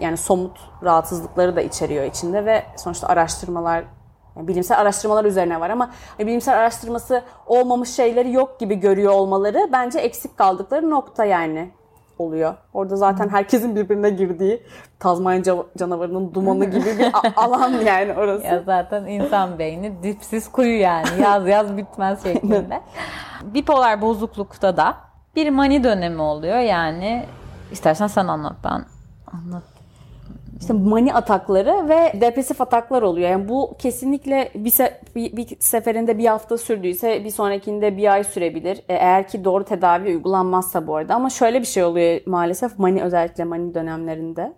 [0.00, 3.84] yani somut rahatsızlıkları da içeriyor içinde ve sonuçta araştırmalar
[4.36, 9.98] yani bilimsel araştırmalar üzerine var ama bilimsel araştırması olmamış şeyleri yok gibi görüyor olmaları bence
[9.98, 11.70] eksik kaldıkları nokta yani
[12.18, 12.54] oluyor.
[12.74, 14.62] Orada zaten herkesin birbirine girdiği
[14.98, 18.44] Tazmanya ca- canavarının dumanı gibi bir alan yani orası.
[18.46, 21.08] Ya zaten insan beyni dipsiz kuyu yani.
[21.22, 22.80] Yaz yaz bitmez şeklinde.
[23.42, 24.94] Bipolar bozuklukta da
[25.36, 26.58] bir mani dönemi oluyor.
[26.58, 27.26] Yani
[27.70, 28.84] istersen sen anlat ben
[29.32, 29.62] anlat.
[30.62, 33.30] İşte mani atakları ve depresif ataklar oluyor.
[33.30, 38.76] Yani bu kesinlikle bir, se- bir, seferinde bir hafta sürdüyse bir sonrakinde bir ay sürebilir.
[38.88, 41.14] E, Eğer ki doğru tedavi uygulanmazsa bu arada.
[41.14, 44.52] Ama şöyle bir şey oluyor maalesef mani özellikle mani dönemlerinde.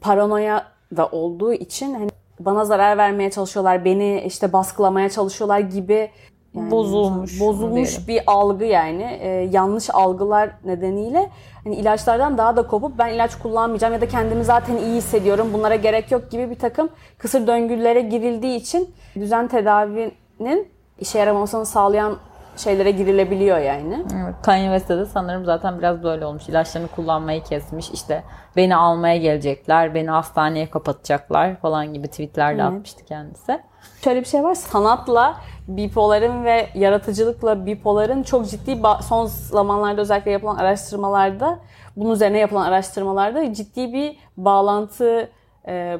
[0.00, 2.10] Paranoya da olduğu için hani
[2.40, 6.10] bana zarar vermeye çalışıyorlar, beni işte baskılamaya çalışıyorlar gibi
[6.54, 9.18] yani Bozulmuş bozulmuş bir algı yani.
[9.20, 11.30] Ee, yanlış algılar nedeniyle
[11.64, 15.74] hani ilaçlardan daha da kopup ben ilaç kullanmayacağım ya da kendimi zaten iyi hissediyorum bunlara
[15.74, 22.16] gerek yok gibi bir takım kısır döngülere girildiği için düzen tedavinin işe yaramamasını sağlayan
[22.60, 24.04] şeylere girilebiliyor yani.
[24.24, 26.48] Evet, Kanye West'te de sanırım zaten biraz böyle olmuş.
[26.48, 27.90] İlaçlarını kullanmayı kesmiş.
[27.90, 28.22] İşte
[28.56, 33.60] beni almaya gelecekler, beni hastaneye kapatacaklar falan gibi tweetler de atmıştı kendisi.
[34.04, 34.54] Şöyle bir şey var.
[34.54, 35.36] Sanatla
[35.68, 41.58] bipoların ve yaratıcılıkla bipoların çok ciddi son zamanlarda özellikle yapılan araştırmalarda
[41.96, 45.30] bunun üzerine yapılan araştırmalarda ciddi bir bağlantı
[45.68, 45.98] e,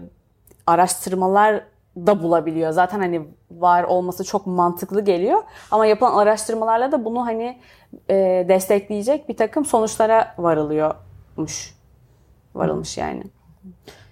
[0.66, 1.64] araştırmalar
[1.96, 2.70] da bulabiliyor.
[2.70, 5.42] Zaten hani var olması çok mantıklı geliyor.
[5.70, 7.58] Ama yapılan araştırmalarla da bunu hani
[8.10, 11.74] e, destekleyecek bir takım sonuçlara varılıyormuş.
[12.54, 13.22] Varılmış yani.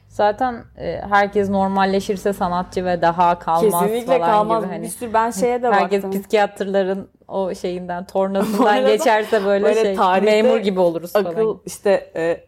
[0.08, 4.62] Zaten e, herkes normalleşirse sanatçı ve daha kalmaz Kesinlikle falan kalmaz.
[4.64, 4.72] gibi.
[4.72, 6.20] Hani bir sürü ben şeye de herkes baktım.
[6.20, 11.24] psikiyatrların o şeyinden tornasından arada geçerse böyle, böyle şey memur gibi oluruz falan.
[11.24, 12.47] akıl işte e,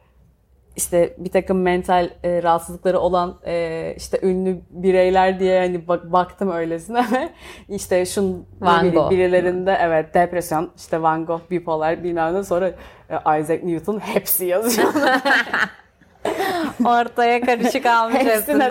[0.77, 6.51] işte bir takım mental e, rahatsızlıkları olan e, işte ünlü bireyler diye hani bak, baktım
[6.51, 7.29] öylesine ve
[7.75, 9.11] işte şun Van Gogh.
[9.11, 12.69] birilerinde evet depresyon işte Van Gogh bipolar bilmem ne sonra
[13.11, 14.95] e, Isaac Newton hepsi yazıyor.
[16.85, 18.71] Ortaya karışık almış hepsi hepsinden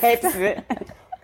[0.00, 0.56] hepsi.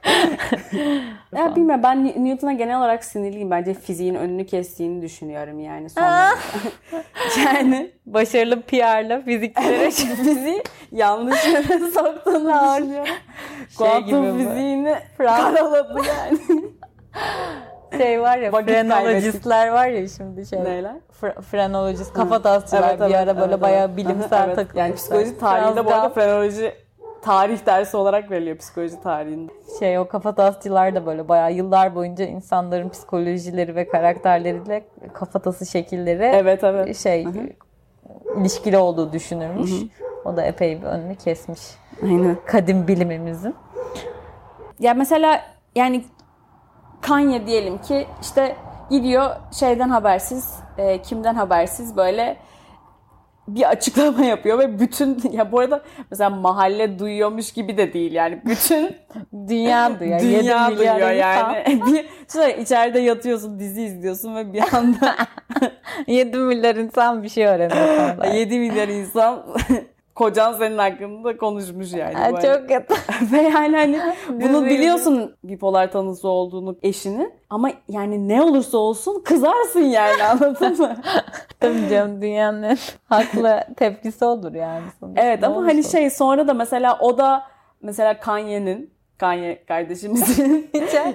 [1.37, 3.51] ya bilmiyorum ben Newton'a genel olarak sinirliyim.
[3.51, 6.31] Bence fiziğin önünü kestiğini düşünüyorum yani sonra.
[7.45, 13.15] yani Başarılı PR'la fizikçilere fiziği yanlış yere soktuğunu düşünüyorum.
[13.79, 14.45] Kuantum gibi mi?
[14.45, 16.39] fiziğini karaladı yani.
[17.97, 20.65] şey var ya Vakit frenolojistler var ya şimdi şey.
[20.65, 20.97] Neyler?
[21.23, 23.97] Fre- frenolojist, kafatasçılar bir ara böyle evet, bayağı evet.
[23.97, 24.57] bilimsel evet.
[24.57, 24.83] takılmışlar.
[24.83, 26.73] Yani psikoloji tarihinde bu arada frenoloji
[27.23, 29.53] tarih dersi olarak veriliyor psikoloji tarihinde.
[29.79, 36.65] şey o kafatasçılar da böyle bayağı yıllar boyunca insanların psikolojileri ve karakterleriyle kafatası şekilleri Evet
[36.65, 36.97] evet.
[36.97, 37.27] şey
[38.37, 39.71] ilişkili olduğu düşünülmüş.
[40.25, 41.61] O da epey bir önünü kesmiş
[42.03, 42.37] Aynen.
[42.47, 43.55] kadim bilimimizin.
[44.79, 45.41] Ya mesela
[45.75, 46.05] yani
[47.01, 48.57] Kanye diyelim ki işte
[48.91, 52.37] gidiyor şeyden habersiz, e, kimden habersiz böyle
[53.55, 58.43] bir açıklama yapıyor ve bütün ya bu arada mesela mahalle duyuyormuş gibi de değil yani
[58.45, 58.97] bütün
[59.49, 60.21] Dünya duyuyor.
[60.21, 61.83] dünya duyuyor yani.
[61.87, 65.17] bir şöyle içeride yatıyorsun dizi izliyorsun ve bir anda
[66.07, 68.15] 7 milyar insan bir şey öğreniyor.
[68.17, 68.27] sonra.
[68.27, 69.47] 7 milyar insan
[70.21, 72.15] kocan senin hakkında konuşmuş yani.
[72.15, 72.95] Ha, çok kötü.
[73.33, 79.81] Ve yani hani bunu biliyorsun bipolar tanısı olduğunu eşini ama yani ne olursa olsun kızarsın
[79.81, 80.97] yani anladın mı?
[81.61, 84.83] Tabii canım dünyanın haklı tepkisi olur yani.
[85.01, 85.23] sonuçta.
[85.23, 87.43] evet Ne ama olursa hani şey sonra da mesela o da
[87.83, 90.71] mesela Kanye'nin Kanye kardeşimizin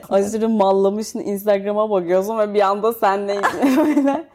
[0.10, 3.42] aşırı mallamışını Instagram'a bakıyorsun ve bir anda senle
[3.78, 4.28] böyle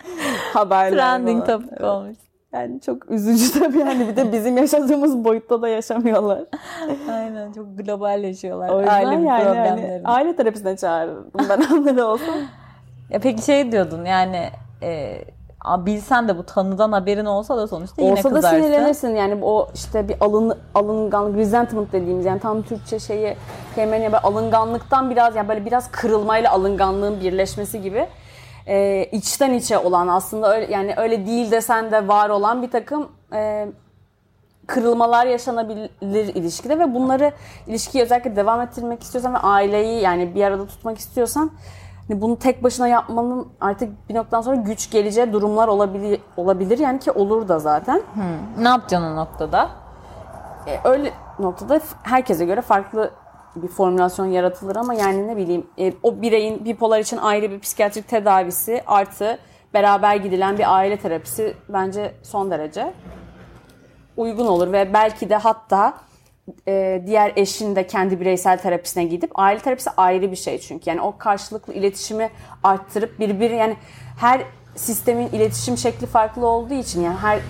[0.53, 2.17] haberler Trending topic olmuş.
[2.53, 6.43] Yani çok üzücü tabii yani bir de bizim yaşadığımız boyutta da yaşamıyorlar.
[7.13, 8.69] Aynen çok globalleşiyorlar.
[8.69, 12.35] O yüzden Aile yani hani aile terapisine çağırırdım ben onları olsam.
[13.11, 14.49] Ya peki şey diyordun yani
[14.83, 15.19] e,
[15.61, 18.57] a- bilsen de bu tanıdan haberin olsa da sonuçta yine Olsa da kızarsın.
[18.63, 23.37] sinirlenirsin yani o işte bir alın, alınganlık, resentment dediğimiz yani tam Türkçe şeyi
[23.75, 28.07] kelimenin alınganlıktan biraz yani böyle biraz kırılmayla alınganlığın birleşmesi gibi
[28.67, 33.09] e, içten içe olan aslında öyle, yani öyle değil desen de var olan bir takım
[33.33, 33.69] e,
[34.67, 37.33] kırılmalar yaşanabilir ilişkide ve bunları
[37.67, 41.51] ilişkiyi özellikle devam ettirmek istiyorsan ve aileyi yani bir arada tutmak istiyorsan
[42.09, 46.99] hani bunu tek başına yapmanın artık bir noktadan sonra güç geleceği durumlar olabilir olabilir yani
[46.99, 48.03] ki olur da zaten.
[48.59, 49.71] Ne yapacaksın o noktada?
[50.67, 53.11] E, öyle noktada herkese göre farklı
[53.57, 58.09] bir formülasyon yaratılır ama yani ne bileyim e, o bireyin bipolar için ayrı bir psikiyatrik
[58.09, 59.39] tedavisi artı
[59.75, 62.93] beraber gidilen bir aile terapisi bence son derece
[64.17, 65.95] uygun olur ve belki de hatta
[66.69, 70.91] e, diğer eşin de kendi bireysel terapisine gidip aile terapisi ayrı bir şey çünkü.
[70.91, 72.31] Yani o karşılıklı iletişimi
[72.63, 73.77] arttırıp birbiri yani
[74.21, 74.41] her
[74.77, 77.41] sistemin iletişim şekli farklı olduğu için yani her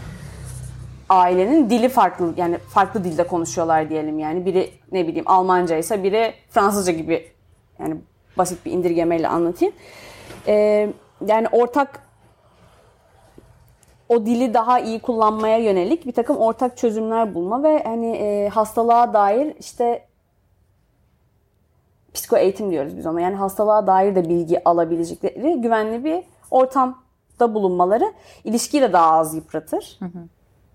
[1.11, 6.35] ailenin dili farklı yani farklı dilde konuşuyorlar diyelim yani biri ne bileyim Almanca ise biri
[6.51, 7.29] Fransızca gibi
[7.79, 7.97] yani
[8.39, 9.75] basit bir indirgemeyle anlatayım.
[10.47, 10.93] Ee,
[11.27, 12.03] yani ortak
[14.09, 19.15] o dili daha iyi kullanmaya yönelik bir takım ortak çözümler bulma ve hani e, hastalığa
[19.15, 20.07] dair işte
[22.15, 23.21] psiko eğitim diyoruz biz ona.
[23.21, 28.13] Yani hastalığa dair de bilgi alabilecekleri güvenli bir ortamda bulunmaları
[28.45, 29.99] ilişkiyi de daha az yıpratır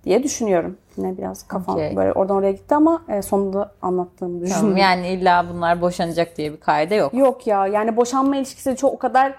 [0.05, 0.77] diye düşünüyorum.
[0.97, 1.95] Yine biraz kafam Okey.
[1.95, 4.61] böyle oradan oraya gitti ama e, sonunda anlattığımı düşünüyorum.
[4.61, 7.13] Tamam, yani illa bunlar boşanacak diye bir kaide yok.
[7.13, 9.33] Yok ya yani boşanma ilişkisi de çok o kadar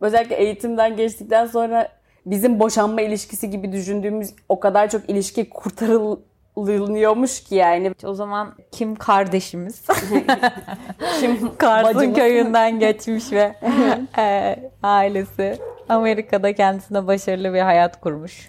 [0.00, 1.88] özellikle eğitimden geçtikten sonra
[2.26, 7.92] bizim boşanma ilişkisi gibi düşündüğümüz o kadar çok ilişki kurtarılıyormuş ki yani.
[8.04, 9.82] O zaman kim kardeşimiz?
[11.20, 13.54] Şimdi Kars'ın köyünden geçmiş ve
[14.18, 15.58] e, ailesi
[15.88, 18.48] Amerika'da kendisine başarılı bir hayat kurmuş.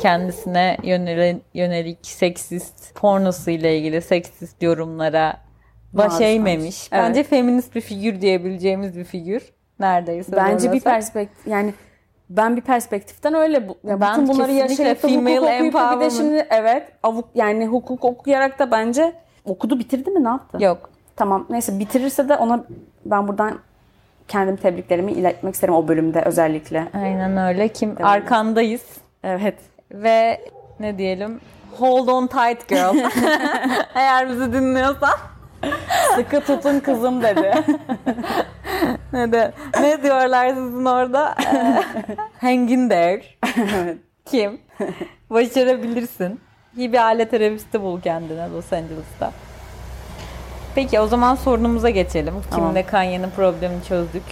[0.00, 5.36] Kendisine yönelik, yönelik seksist pornosuyla ilgili seksist yorumlara
[5.92, 6.88] baş Maruz eğmemiş.
[6.88, 7.08] kalmış.
[7.08, 9.42] Bence feminist bir figür diyebileceğimiz bir figür.
[9.80, 10.36] Neredeyse.
[10.36, 11.74] Bence bir perspektif yani
[12.30, 13.78] ben bir perspektiften öyle bu.
[13.84, 17.28] Ya Ben bütün bunları yaşayıp da hukuk female okuyup da bir de şimdi evet avuk
[17.34, 19.12] yani hukuk okuyarak da bence
[19.44, 20.64] okudu bitirdi mi ne yaptı?
[20.64, 20.90] Yok.
[21.16, 22.64] Tamam neyse bitirirse de ona
[23.06, 23.58] ben buradan
[24.28, 26.88] kendim tebriklerimi iletmek isterim o bölümde özellikle.
[26.94, 27.68] Aynen öyle.
[27.68, 28.82] Kim arkandayız
[29.24, 29.54] Evet.
[29.92, 30.40] Ve
[30.80, 31.40] ne diyelim?
[31.78, 32.96] Hold on tight girl.
[33.94, 35.14] Eğer bizi dinliyorsan.
[36.14, 37.54] Sıkı tutun kızım dedi.
[39.12, 41.34] Ne de ne diyorlar sizin orada?
[42.40, 43.22] Hang in there.
[44.24, 44.60] Kim?
[45.30, 46.40] Başarabilirsin.
[46.76, 49.32] İyi bir aile terapisti bul kendine Los Angeles'ta.
[50.74, 52.34] Peki o zaman sorunumuza geçelim.
[52.54, 54.22] Kimle Kanye'nin problemini çözdük.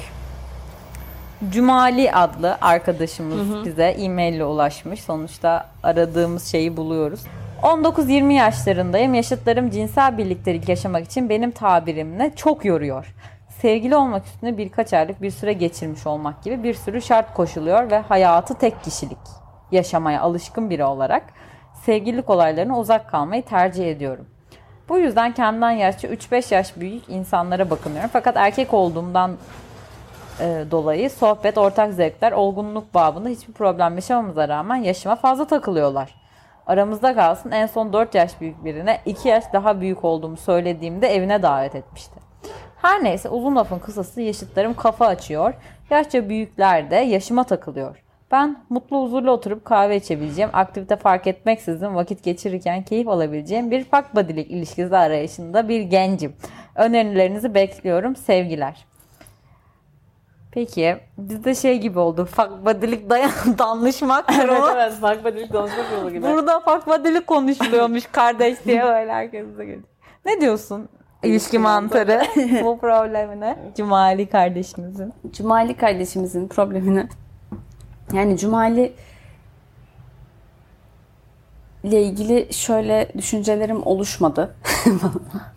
[1.50, 5.02] Cumali adlı arkadaşımız bize e-mail ile ulaşmış.
[5.02, 7.20] Sonuçta aradığımız şeyi buluyoruz.
[7.62, 9.14] 19-20 yaşlarındayım.
[9.14, 13.14] Yaşıtlarım cinsel birliktelik yaşamak için benim tabirimle çok yoruyor.
[13.60, 17.98] Sevgili olmak üstüne birkaç aylık bir süre geçirmiş olmak gibi bir sürü şart koşuluyor ve
[17.98, 19.18] hayatı tek kişilik
[19.72, 21.22] yaşamaya alışkın biri olarak
[21.84, 24.26] sevgililik olaylarına uzak kalmayı tercih ediyorum.
[24.88, 28.10] Bu yüzden kendimden yaşça 3-5 yaş büyük insanlara bakınıyorum.
[28.12, 29.36] Fakat erkek olduğumdan
[30.40, 36.14] e, dolayı sohbet, ortak zevkler, olgunluk babında hiçbir problem yaşamamıza rağmen yaşıma fazla takılıyorlar.
[36.66, 41.42] Aramızda kalsın en son 4 yaş büyük birine 2 yaş daha büyük olduğumu söylediğimde evine
[41.42, 42.20] davet etmişti.
[42.82, 45.54] Her neyse uzun lafın kısası yaşıtlarım kafa açıyor.
[45.90, 48.04] Yaşça büyükler de yaşıma takılıyor.
[48.30, 54.14] Ben mutlu huzurlu oturup kahve içebileceğim, aktivite fark etmeksizin vakit geçirirken keyif alabileceğim bir fuck
[54.14, 56.36] buddy'lik ilişkisi arayışında bir gencim.
[56.74, 58.16] Önerilerinizi bekliyorum.
[58.16, 58.86] Sevgiler.
[60.50, 62.24] Peki bizde şey gibi oldu.
[62.24, 64.24] Fuck buddy'lik dayan danışmak.
[64.32, 66.22] evet evet fark badilik danışmak yolu gibi.
[66.22, 69.82] Burada fuck buddy'lik konuşuluyormuş kardeş diye öyle herkese geliyor.
[70.24, 70.88] Ne diyorsun?
[71.22, 72.22] İlişki mantarı
[72.64, 73.58] bu problemine.
[73.76, 75.12] Cumali kardeşimizin.
[75.32, 77.08] Cumali kardeşimizin problemini
[78.12, 78.92] yani Cumali
[81.82, 84.54] ile ilgili şöyle düşüncelerim oluşmadı.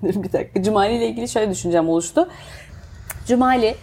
[0.03, 0.63] Dur bir dakika.
[0.63, 2.29] Cumali ile ilgili şöyle düşüncem oluştu.
[3.27, 3.75] Cumali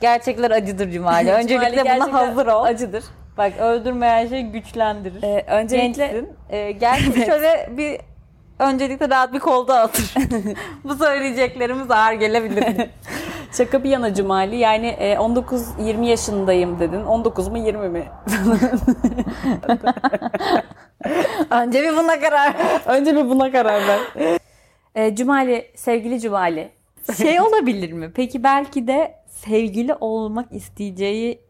[0.00, 1.32] Gerçekler acıdır Cumali.
[1.32, 2.62] Öncelikle buna hazır ol.
[2.62, 3.04] Acıdır.
[3.38, 5.22] Bak öldürmeyen şey güçlendirir.
[5.22, 6.28] Ee, öncelikle Gençsin.
[6.50, 8.00] Ee, gel şöyle bir
[8.58, 10.14] öncelikle rahat bir kolda otur.
[10.84, 12.64] Bu söyleyeceklerimiz ağır gelebilir.
[13.52, 14.56] Şaka bir yana Cumali.
[14.56, 17.04] Yani e, 19-20 yaşındayım dedin.
[17.04, 18.04] 19 mu 20 mi?
[21.50, 22.54] Önce bir buna karar.
[22.86, 24.00] Önce bir buna karar ver.
[24.94, 26.70] E, Cumali, sevgili Cumali.
[27.16, 28.12] Şey olabilir mi?
[28.14, 31.40] Peki belki de sevgili olmak isteyeceği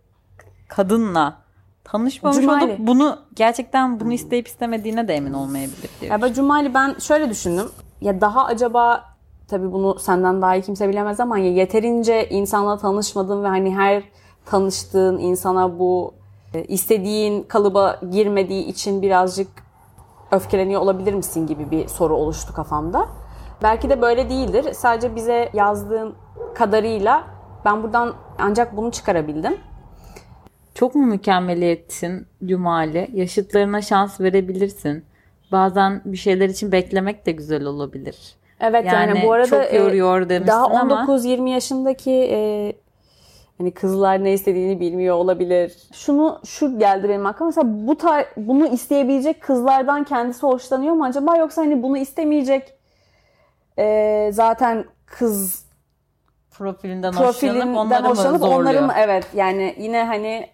[0.68, 1.38] kadınla
[1.85, 2.64] tanışmamış Cumali.
[2.64, 6.11] olup bunu gerçekten bunu isteyip istemediğine de emin olmayabilir diye.
[6.11, 7.68] Ya ben Cumali ben şöyle düşündüm.
[8.01, 9.05] Ya daha acaba
[9.48, 14.03] tabii bunu senden daha iyi kimse bilemez ama ya yeterince insanla tanışmadın ve hani her
[14.46, 16.14] tanıştığın insana bu
[16.55, 19.48] e, istediğin kalıba girmediği için birazcık
[20.31, 23.09] öfkeleniyor olabilir misin gibi bir soru oluştu kafamda.
[23.62, 24.72] Belki de böyle değildir.
[24.72, 26.14] Sadece bize yazdığın
[26.55, 29.57] kadarıyla ben buradan ancak bunu çıkarabildim.
[30.75, 33.11] Çok mu mükemmeliyetsin Cumali?
[33.12, 35.05] Yaşıtlarına şans verebilirsin.
[35.53, 38.37] Bazen bir şeyler için beklemek de güzel olabilir.
[38.61, 42.73] Evet yani, Yani bu arada çok yoruyor e, demişsin daha ama- 19-20 yaşındaki e,
[43.59, 45.77] hani kızlar ne istediğini bilmiyor olabilir.
[45.92, 51.37] Şunu şu geldi benim aklıma mesela bu tar- bunu isteyebilecek kızlardan kendisi hoşlanıyor mu acaba
[51.37, 52.75] yoksa hani bunu istemeyecek
[53.79, 55.68] e, zaten kız
[56.59, 57.35] Profilinden, hoşlanıp
[57.75, 58.61] profilinden hoşlanıp zorluyor?
[58.61, 58.92] onları mı?
[58.99, 60.47] evet yani yine hani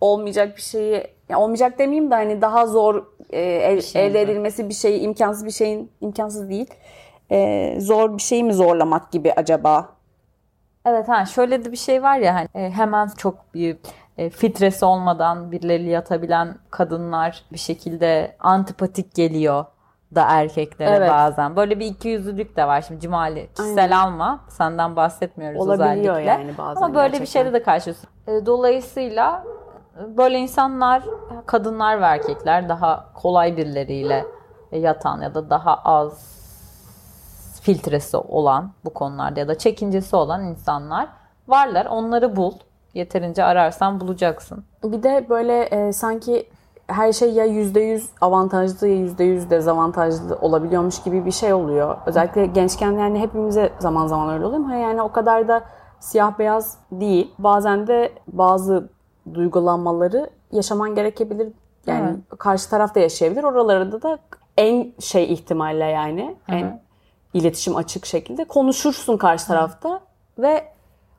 [0.00, 4.68] olmayacak bir şeyi ya olmayacak demeyeyim de hani daha zor e, el- şey elde edilmesi
[4.68, 6.66] bir şey imkansız bir şeyin imkansız değil.
[7.30, 9.88] E, zor bir şeyi mi zorlamak gibi acaba?
[10.86, 13.76] Evet ha şöyle de bir şey var ya hani e, hemen çok bir
[14.18, 19.64] e, filtresi olmadan birileriyle yatabilen kadınlar bir şekilde antipatik geliyor
[20.14, 21.10] da erkeklere Evet.
[21.10, 21.56] bazen.
[21.56, 23.48] Böyle bir ikiyüzlülük de var şimdi Cumali.
[23.56, 24.40] Kişisel alma.
[24.48, 26.30] Senden bahsetmiyoruz Olabiliyor özellikle.
[26.30, 27.40] yani bazen Ama böyle bir gerçekten.
[27.42, 28.08] şeyde de karşılıyorsun.
[28.26, 29.44] E, dolayısıyla
[30.00, 31.02] e, böyle insanlar
[31.46, 34.24] kadınlar ve erkekler daha kolay birileriyle
[34.72, 36.38] yatan ya da daha az
[37.62, 41.08] filtresi olan bu konularda ya da çekincesi olan insanlar
[41.48, 41.86] varlar.
[41.86, 42.52] Onları bul.
[42.94, 44.64] Yeterince ararsan bulacaksın.
[44.84, 46.48] Bir de böyle e, sanki
[46.88, 51.96] her şey ya %100 avantajlı ya %100 dezavantajlı olabiliyormuş gibi bir şey oluyor.
[52.06, 55.64] Özellikle gençken yani hepimize zaman zaman öyle oluyor ama yani o kadar da
[56.00, 57.34] siyah beyaz değil.
[57.38, 58.88] Bazen de bazı
[59.34, 61.52] duygulanmaları yaşaman gerekebilir.
[61.86, 63.44] Yani karşı taraf da yaşayabilir.
[63.44, 64.18] Oralarda da
[64.56, 66.82] en şey ihtimalle yani en
[67.34, 70.00] iletişim açık şekilde konuşursun karşı tarafta
[70.38, 70.64] ve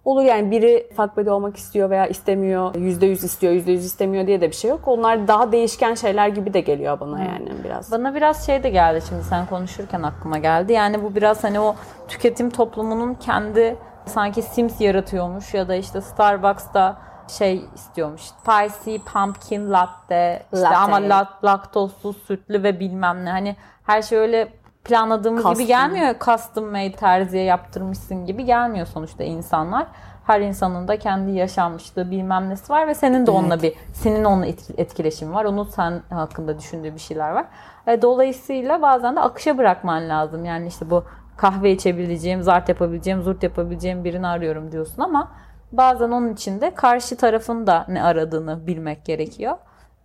[0.05, 4.41] olur yani biri buddy olmak istiyor veya istemiyor, yüzde yüz istiyor, yüzde yüz istemiyor diye
[4.41, 4.87] de bir şey yok.
[4.87, 7.91] Onlar daha değişken şeyler gibi de geliyor bana yani biraz.
[7.91, 10.73] Bana biraz şey de geldi şimdi sen konuşurken aklıma geldi.
[10.73, 11.75] Yani bu biraz hani o
[12.07, 16.97] tüketim toplumunun kendi sanki Sims yaratıyormuş ya da işte Starbucks'ta
[17.37, 18.21] şey istiyormuş.
[18.21, 20.77] Spicy pumpkin latte, işte Latte.
[20.77, 23.29] ama la- laktozsuz, sütlü ve bilmem ne.
[23.31, 24.47] Hani her şey öyle
[24.83, 25.53] planladığımız Custom.
[25.59, 26.15] gibi gelmiyor.
[26.25, 29.87] Custom made terziye yaptırmışsın gibi gelmiyor sonuçta insanlar.
[30.25, 34.45] Her insanın da kendi yaşanmışlığı bilmem nesi var ve senin de onunla bir senin onunla
[34.45, 35.45] etki- etkileşimin var.
[35.45, 37.45] Onun sen hakkında düşündüğü bir şeyler var.
[37.87, 40.45] E, dolayısıyla bazen de akışa bırakman lazım.
[40.45, 41.03] Yani işte bu
[41.37, 45.31] kahve içebileceğim, zart yapabileceğim, zurt yapabileceğim birini arıyorum diyorsun ama
[45.71, 49.57] bazen onun için de karşı tarafın da ne aradığını bilmek gerekiyor.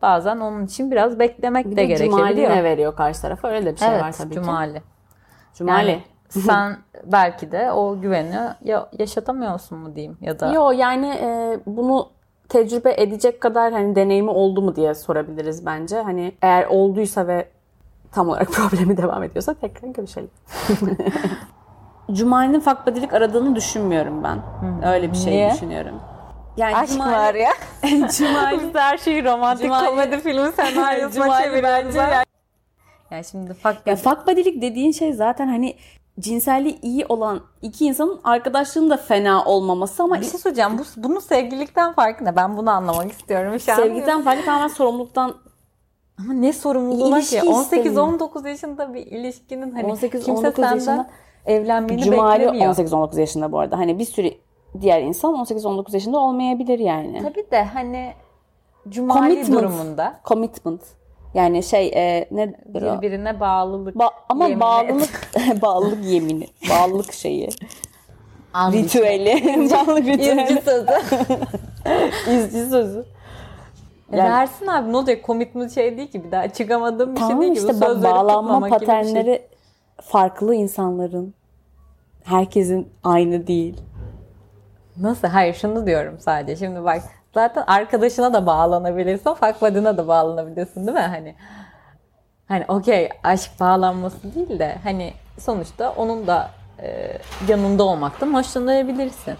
[0.04, 2.28] Bazen onun için biraz beklemek Bir de, de gerekebiliyor.
[2.28, 4.34] Cumali ne veriyor karşı tarafa öyle de bir şey evet, var tabii ki.
[4.34, 4.82] Cumali.
[5.54, 5.90] Cumali.
[5.90, 11.58] Yani sen belki de o güveni ya yaşatamıyorsun mu diyeyim ya da Yo yani e,
[11.66, 12.08] bunu
[12.48, 16.00] tecrübe edecek kadar hani deneyimi oldu mu diye sorabiliriz bence.
[16.00, 17.48] Hani eğer olduysa ve
[18.12, 20.30] tam olarak problemi devam ediyorsa tekrar görüşelim.
[22.12, 24.38] Cumali'nin fakbadilik aradığını düşünmüyorum ben.
[24.88, 25.50] Öyle bir şey Niye?
[25.52, 25.94] düşünüyorum.
[26.56, 27.50] Yani aşk Cumali- var ya.
[28.18, 31.94] Cumali Biz her şeyi romantik Cumali- komedi filmi senaryosuna çeviriyoruz.
[31.94, 32.14] yani-
[33.10, 35.76] Yani şimdi fuck Ya fakbadilik dediğin şey zaten hani
[36.20, 40.78] cinselliği iyi olan iki insanın arkadaşlığının da fena olmaması ama bir şey söyleyeceğim.
[40.78, 42.36] Bu, bunun sevgililikten farkı ne?
[42.36, 43.60] Ben bunu anlamak istiyorum.
[43.60, 43.76] Şu an.
[43.76, 45.34] sevgiden farklı tamamen sorumluluktan
[46.20, 47.20] Ama ne sorumluluğu ki?
[47.20, 47.54] istemiyor.
[48.18, 51.10] 18-19 yaşında bir ilişkinin hani 18-19 kimse senden yaşında-
[51.46, 52.74] evlenmeni Cumali beklemiyor.
[52.74, 53.78] 18-19 yaşında bu arada.
[53.78, 54.30] Hani bir sürü
[54.80, 57.22] diğer insan 18-19 yaşında olmayabilir yani.
[57.22, 58.12] Tabii de hani
[58.88, 59.62] Cumali Commitment.
[59.62, 60.80] durumunda Commitment.
[61.34, 63.96] Yani şey e, ne birbirine bağlılık.
[63.96, 65.30] Ba- ama Yemin bağlılık
[65.62, 67.49] bağlılık yemini, bağlılık şeyi,
[68.53, 68.84] Anlayış.
[68.94, 70.86] ritüeli, bağlılık ritüeli, İzci sözü.
[72.30, 73.05] izci sözü.
[74.12, 77.42] E versin abi ne olacak commitment şey değil ki bir daha çıkamadığım bir şey Tamam
[77.42, 77.62] değil ki.
[77.62, 78.78] Bu işte sözleri bağlanma şey.
[78.78, 79.42] paternleri
[80.03, 81.34] farklı insanların.
[82.24, 83.76] Herkesin aynı değil.
[85.01, 85.28] Nasıl?
[85.28, 86.66] Hayır şunu diyorum sadece.
[86.66, 87.03] Şimdi bak
[87.34, 89.32] zaten arkadaşına da bağlanabilirsin.
[89.61, 91.01] Buddy'na da bağlanabilirsin değil mi?
[91.01, 91.34] Hani
[92.49, 96.51] hani okey aşk bağlanması değil de hani sonuçta onun da
[96.82, 97.18] e,
[97.49, 99.34] yanında olmaktan hoşlanabilirsin.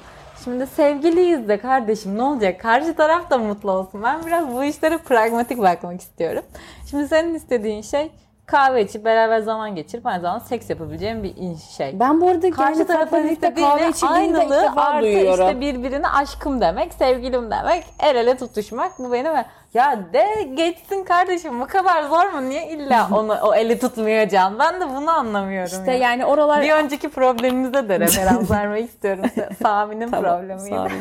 [0.45, 2.61] Şimdi sevgiliyiz de kardeşim ne olacak?
[2.61, 4.03] Karşı taraf da mutlu olsun.
[4.03, 6.43] Ben biraz bu işlere pragmatik bakmak istiyorum.
[6.91, 8.13] Şimdi senin istediğin şey
[8.47, 11.35] kahve içip beraber zaman geçirip aynı zamanda seks yapabileceğim bir
[11.77, 12.01] şey.
[12.01, 15.49] Ben bu arada Karşı tarafın istediğine içildiğini de artı duyuyorum.
[15.49, 19.33] işte birbirine aşkım demek, sevgilim demek, el ele tutuşmak bu benim.
[19.75, 22.49] Ya de geçsin kardeşim bu kadar zor mu?
[22.49, 24.59] Niye illa onu o eli tutmayacaksın?
[24.59, 25.79] Ben de bunu anlamıyorum.
[25.81, 25.99] İşte ya.
[25.99, 29.25] yani oralar Bir önceki problemimize de referans vermek istiyorum.
[29.63, 30.69] Sami'nin Tamam, problemiydi.
[30.69, 30.93] Sami.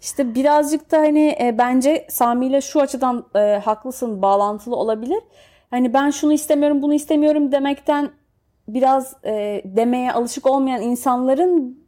[0.00, 5.20] İşte birazcık da hani e, bence Sami ile şu açıdan e, haklısın bağlantılı olabilir.
[5.70, 8.10] Hani ben şunu istemiyorum bunu istemiyorum demekten
[8.68, 11.86] biraz e, demeye alışık olmayan insanların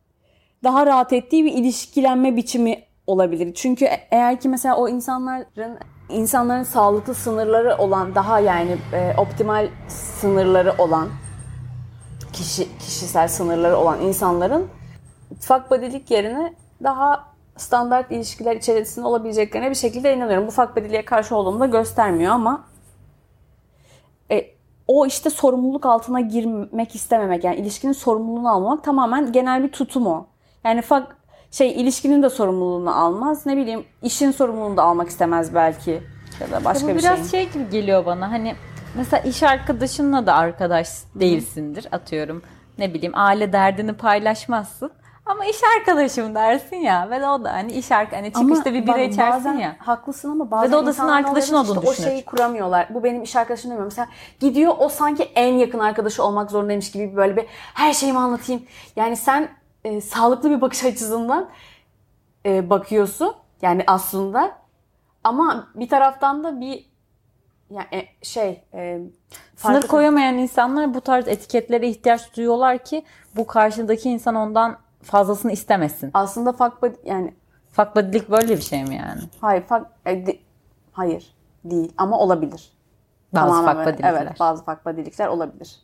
[0.64, 3.54] daha rahat ettiği bir ilişkilenme biçimi olabilir.
[3.54, 9.68] Çünkü e- eğer ki mesela o insanların insanların sağlıklı sınırları olan daha yani e, optimal
[9.88, 11.08] sınırları olan
[12.32, 14.68] kişi kişisel sınırları olan insanların
[15.40, 17.24] fuck buddy'lik yerine daha
[17.56, 20.46] standart ilişkiler içerisinde olabileceklerine bir şekilde inanıyorum.
[20.46, 22.64] Bu fuck buddy'liğe karşı olduğumu da göstermiyor ama
[24.88, 30.26] o işte sorumluluk altına girmek istememek yani ilişkinin sorumluluğunu almamak tamamen genel bir tutum o.
[30.64, 31.06] Yani fuck
[31.50, 33.46] şey ilişkinin de sorumluluğunu almaz.
[33.46, 36.02] Ne bileyim işin sorumluluğunu da almak istemez belki
[36.40, 37.46] ya da başka Bu bir biraz şeyin.
[37.46, 38.54] şey gibi geliyor bana hani
[38.96, 42.42] mesela iş arkadaşınla da arkadaş değilsindir atıyorum.
[42.78, 44.90] Ne bileyim aile derdini paylaşmazsın.
[45.28, 48.86] Ama iş arkadaşım dersin ya ve de o da hani iş arka hani çıkışta bir
[48.86, 49.76] bira içersin bazen ya.
[49.78, 52.06] Haklısın ama bazen Ve de o da senin arkadaşın olduğunu işte düşünür.
[52.06, 52.94] O şeyi kuramıyorlar.
[52.94, 53.92] Bu benim iş arkadaşım demiyorum.
[53.96, 54.08] Mesela
[54.40, 58.62] gidiyor o sanki en yakın arkadaşı olmak zorundaymış gibi böyle bir her şeyimi anlatayım.
[58.96, 59.48] Yani sen
[59.84, 61.48] e, sağlıklı bir bakış açısından
[62.46, 63.34] e, bakıyorsun.
[63.62, 64.52] Yani aslında
[65.24, 66.88] ama bir taraftan da bir
[67.70, 69.00] yani e, şey e,
[69.56, 73.04] Sınır koyamayan insanlar bu tarz etiketlere ihtiyaç duyuyorlar ki
[73.36, 76.10] bu karşıdaki insan ondan fazlasını istemesin.
[76.14, 77.34] aslında fuck bud- yani
[77.72, 79.20] Fakbadilik böyle bir şey mi yani?
[79.40, 80.40] hayır fuck, e, di-
[80.92, 81.34] hayır
[81.64, 82.72] değil ama olabilir.
[83.34, 83.76] Bazı Tamamen böyle.
[83.76, 84.22] fakbadilikler.
[84.22, 85.76] Evet bazı fuck buddy'likler olabilir.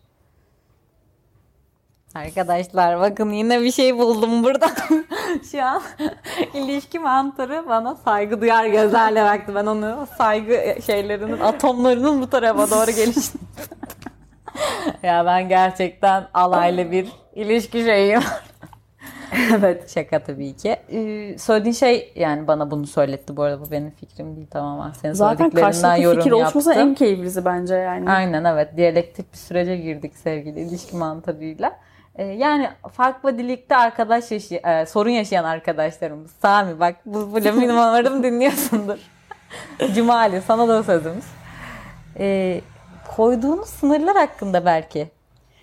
[2.14, 4.66] Arkadaşlar bakın yine bir şey buldum burada.
[5.50, 5.82] Şu an
[6.54, 9.54] ilişki mantarı bana saygı duyar gözlerle baktı.
[9.54, 13.40] Ben onu saygı şeylerinin atomlarının bu tarafa doğru gelişini.
[15.02, 18.20] ya ben gerçekten alaylı bir ilişki şeyim.
[19.58, 19.94] evet.
[19.94, 20.76] Şaka tabii ki.
[20.92, 23.60] Ee, söylediğin şey yani bana bunu söyletti bu arada.
[23.60, 24.92] Bu benim fikrim değil tamamen.
[24.92, 26.88] Senin Zaten söylediklerinden yorum fikir oluşması yaptım.
[26.88, 28.10] en keyiflisi bence yani.
[28.10, 28.76] Aynen evet.
[28.76, 31.78] Diyalektik bir sürece girdik sevgili ilişki mantarıyla.
[32.16, 36.30] Ee, yani farklı dilikte arkadaş yaşay e, sorun yaşayan arkadaşlarımız.
[36.42, 38.98] Sami bak bu, bu benim umarım dinliyorsundur.
[39.94, 41.24] Cumali sana da sözümüz.
[42.18, 42.60] Ee,
[43.16, 45.08] koyduğunuz sınırlar hakkında belki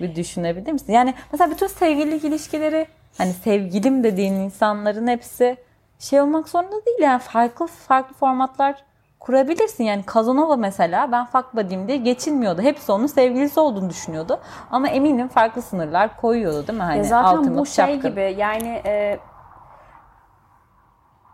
[0.01, 0.93] bir düşünebilir misin?
[0.93, 2.87] Yani mesela bütün sevgililik ilişkileri
[3.17, 5.57] hani sevgilim dediğin insanların hepsi
[5.99, 8.83] şey olmak zorunda değil yani farklı farklı formatlar
[9.19, 9.83] kurabilirsin.
[9.83, 12.61] Yani Kazanova mesela ben fuck buddy'im diye geçinmiyordu.
[12.61, 14.39] Hepsi onun sevgilisi olduğunu düşünüyordu.
[14.71, 16.83] Ama eminim farklı sınırlar koyuyordu değil mi?
[16.83, 18.09] Hani Ya zaten ultimate bu şey şapkın.
[18.11, 19.19] gibi yani e,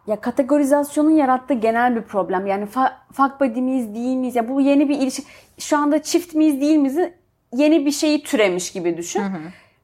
[0.08, 2.46] ya kategorizasyonun yarattığı genel bir problem.
[2.48, 4.36] Yani fa, fuck buddy miyiz değil miyiz?
[4.36, 5.24] Ya bu yeni bir ilişki.
[5.60, 7.00] Şu anda çift miyiz değil miyiz?
[7.54, 9.24] Yeni bir şeyi türemiş gibi düşün.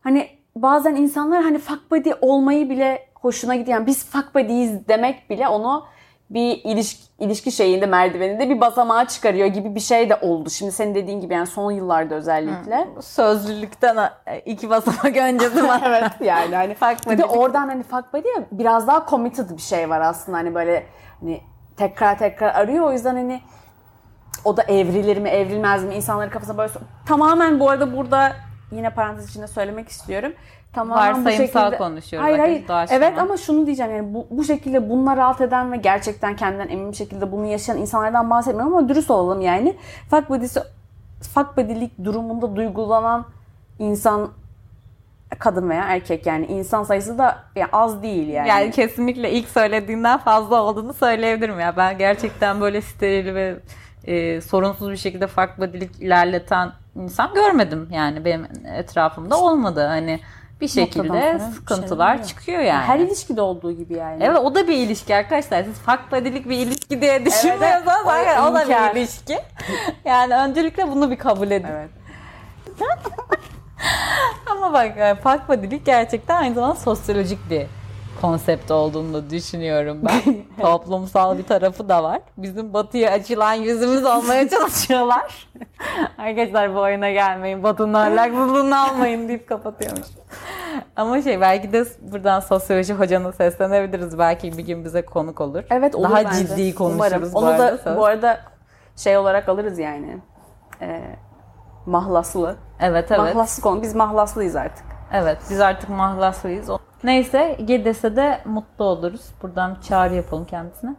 [0.01, 3.77] Hani bazen insanlar hani fuck buddy olmayı bile hoşuna gidiyor.
[3.77, 5.85] Yani biz fuck buddy'yiz demek bile onu
[6.29, 10.49] bir ilişki, ilişki şeyinde merdiveninde bir basamağa çıkarıyor gibi bir şey de oldu.
[10.49, 12.87] Şimdi senin dediğin gibi yani son yıllarda özellikle.
[13.01, 15.81] Sözlülükten e, iki basamak öncesi var.
[15.85, 17.37] evet yani hani Fuck bir de buddy.
[17.39, 20.85] oradan hani fuck buddy ya biraz daha committed bir şey var aslında hani böyle
[21.19, 21.41] hani
[21.77, 23.41] tekrar tekrar arıyor o yüzden hani
[24.45, 26.71] o da evrilir mi evrilmez mi insanların kafasına böyle
[27.07, 28.31] tamamen bu arada burada
[28.73, 30.33] yine parantez içinde söylemek istiyorum.
[30.73, 31.77] Tamamen bu Varsayımsal şekilde...
[31.77, 32.67] konuşuyoruz Hayır hayır.
[32.67, 33.05] doğaçlama.
[33.05, 36.91] Evet ama şunu diyeceğim yani bu, bu şekilde bununla rahat eden ve gerçekten kendinden emin
[36.91, 39.77] bir şekilde bunu yaşayan insanlardan bahsetmiyorum ama dürüst olalım yani.
[40.09, 40.59] Fuck buddy'si
[41.21, 43.25] fuck buddy'lik durumunda duygulanan
[43.79, 44.29] insan
[45.39, 48.49] kadın veya erkek yani insan sayısı da ya az değil yani.
[48.49, 51.77] Yani kesinlikle ilk söylediğinden fazla olduğunu söyleyebilirim ya.
[51.77, 53.55] Ben gerçekten böyle steril ve
[54.05, 57.89] e, sorunsuz bir şekilde farklı dilik ilerleten insan görmedim.
[57.91, 59.85] Yani benim etrafımda olmadı.
[59.87, 60.19] Hani
[60.61, 62.83] bir şekilde şey sıkıntılar çıkıyor yani.
[62.83, 64.23] Her ilişkide olduğu gibi yani.
[64.23, 65.63] Evet o da bir ilişki arkadaşlar.
[65.63, 68.05] Siz farklı dilik bir ilişki diye düşünmüyorsanız evet.
[68.05, 68.95] hayır, o da İnkar.
[68.95, 69.39] bir ilişki.
[70.05, 71.67] Yani öncelikle bunu bir kabul edin.
[71.71, 71.89] Evet.
[74.51, 77.65] Ama bak e, farklı dilik gerçekten aynı zamanda sosyolojik bir
[78.23, 80.21] konsept olduğunu da düşünüyorum ben.
[80.61, 82.21] Toplumsal bir tarafı da var.
[82.37, 85.47] Bizim batıya açılan yüzümüz olmaya çalışıyorlar.
[86.17, 87.63] Arkadaşlar bu oyuna gelmeyin.
[87.63, 90.07] Batının ahlaksızlığını almayın deyip kapatıyormuş.
[90.95, 94.17] Ama şey belki de buradan sosyoloji hocana seslenebiliriz.
[94.19, 95.63] Belki bir gün bize konuk olur.
[95.71, 96.47] Evet olur Daha bence.
[96.47, 97.33] ciddi konuşuruz Umarım.
[97.33, 97.73] bu Onu arada.
[97.73, 97.97] da söz.
[97.97, 98.39] bu arada
[98.95, 100.17] şey olarak alırız yani.
[100.81, 101.01] Ee,
[101.85, 102.55] mahlaslı.
[102.79, 103.19] Evet evet.
[103.35, 103.81] Mahlaslı konu.
[103.81, 104.85] Biz mahlaslıyız artık.
[105.13, 106.69] Evet biz artık mahlaslıyız.
[107.03, 109.21] Neyse Gedes'e de mutlu oluruz.
[109.41, 110.95] Buradan bir çağrı yapalım kendisine.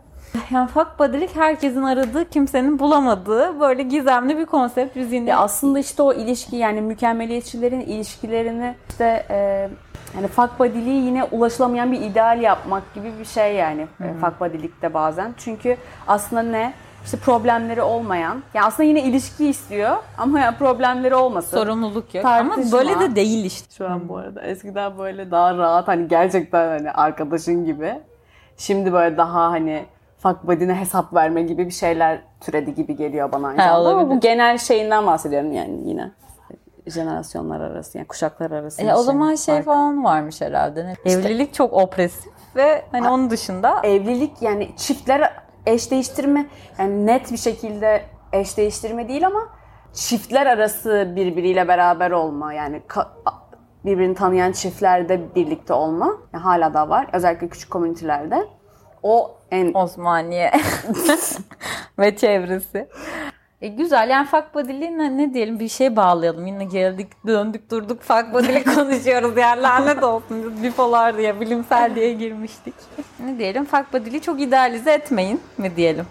[0.51, 4.97] Yani fuck buddy'lik herkesin aradığı, kimsenin bulamadığı böyle gizemli bir konsept.
[4.97, 9.37] Biz yine Ya aslında işte o ilişki yani mükemmeliyetçilerin ilişkilerini işte e,
[10.17, 14.95] yani fuck buddy'liği yine ulaşılamayan bir ideal yapmak gibi bir şey yani e, fuck buddy'likte
[14.95, 15.35] bazen.
[15.39, 15.77] Çünkü
[16.09, 16.75] aslında ne?
[17.05, 18.43] İşte problemleri olmayan.
[18.55, 21.57] Yani aslında yine ilişki istiyor ama ya problemleri olmasın.
[21.57, 22.25] sorumluluk yok.
[22.25, 22.79] Ama Tartışma.
[22.79, 23.75] böyle de değil işte.
[23.77, 28.01] Şu an bu arada eskiden böyle daha rahat hani gerçekten hani arkadaşın gibi.
[28.57, 29.85] Şimdi böyle daha hani
[30.19, 33.89] fuck buddy'ne hesap verme gibi bir şeyler türedi gibi geliyor bana zamanda.
[33.91, 36.11] Ama bu genel şeyinden bahsediyorum yani yine.
[36.87, 38.83] Jenerasyonlar arası yani kuşaklar arası.
[38.83, 39.65] E, o zaman şey fark.
[39.65, 40.85] falan varmış herhalde.
[40.87, 45.33] Ne- Evlilik çok opresif ve hani onun dışında Evlilik yani çiftler
[45.67, 46.47] eş değiştirme
[46.79, 48.03] yani net bir şekilde
[48.33, 49.49] eş değiştirme değil ama
[49.93, 52.83] çiftler arası birbiriyle beraber olma yani
[53.85, 58.49] birbirini tanıyan çiftlerde birlikte olma yani hala da var özellikle küçük komünitelerde.
[59.03, 60.53] O en Osmaniye
[61.99, 62.89] ve çevresi.
[63.65, 66.47] E güzel yani fuck buddy'liği ne, ne diyelim bir şey bağlayalım.
[66.47, 70.63] Yine geldik döndük durduk fuck buddy'lik konuşuyoruz yani lanet olsun.
[70.63, 72.75] Bipolar diye bilimsel diye girmiştik.
[73.27, 76.07] Ne diyelim fuck buddy'liği çok idealize etmeyin mi diyelim.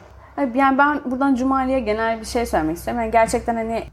[0.55, 3.01] yani ben buradan Cumali'ye genel bir şey söylemek istiyorum.
[3.01, 3.83] Yani gerçekten hani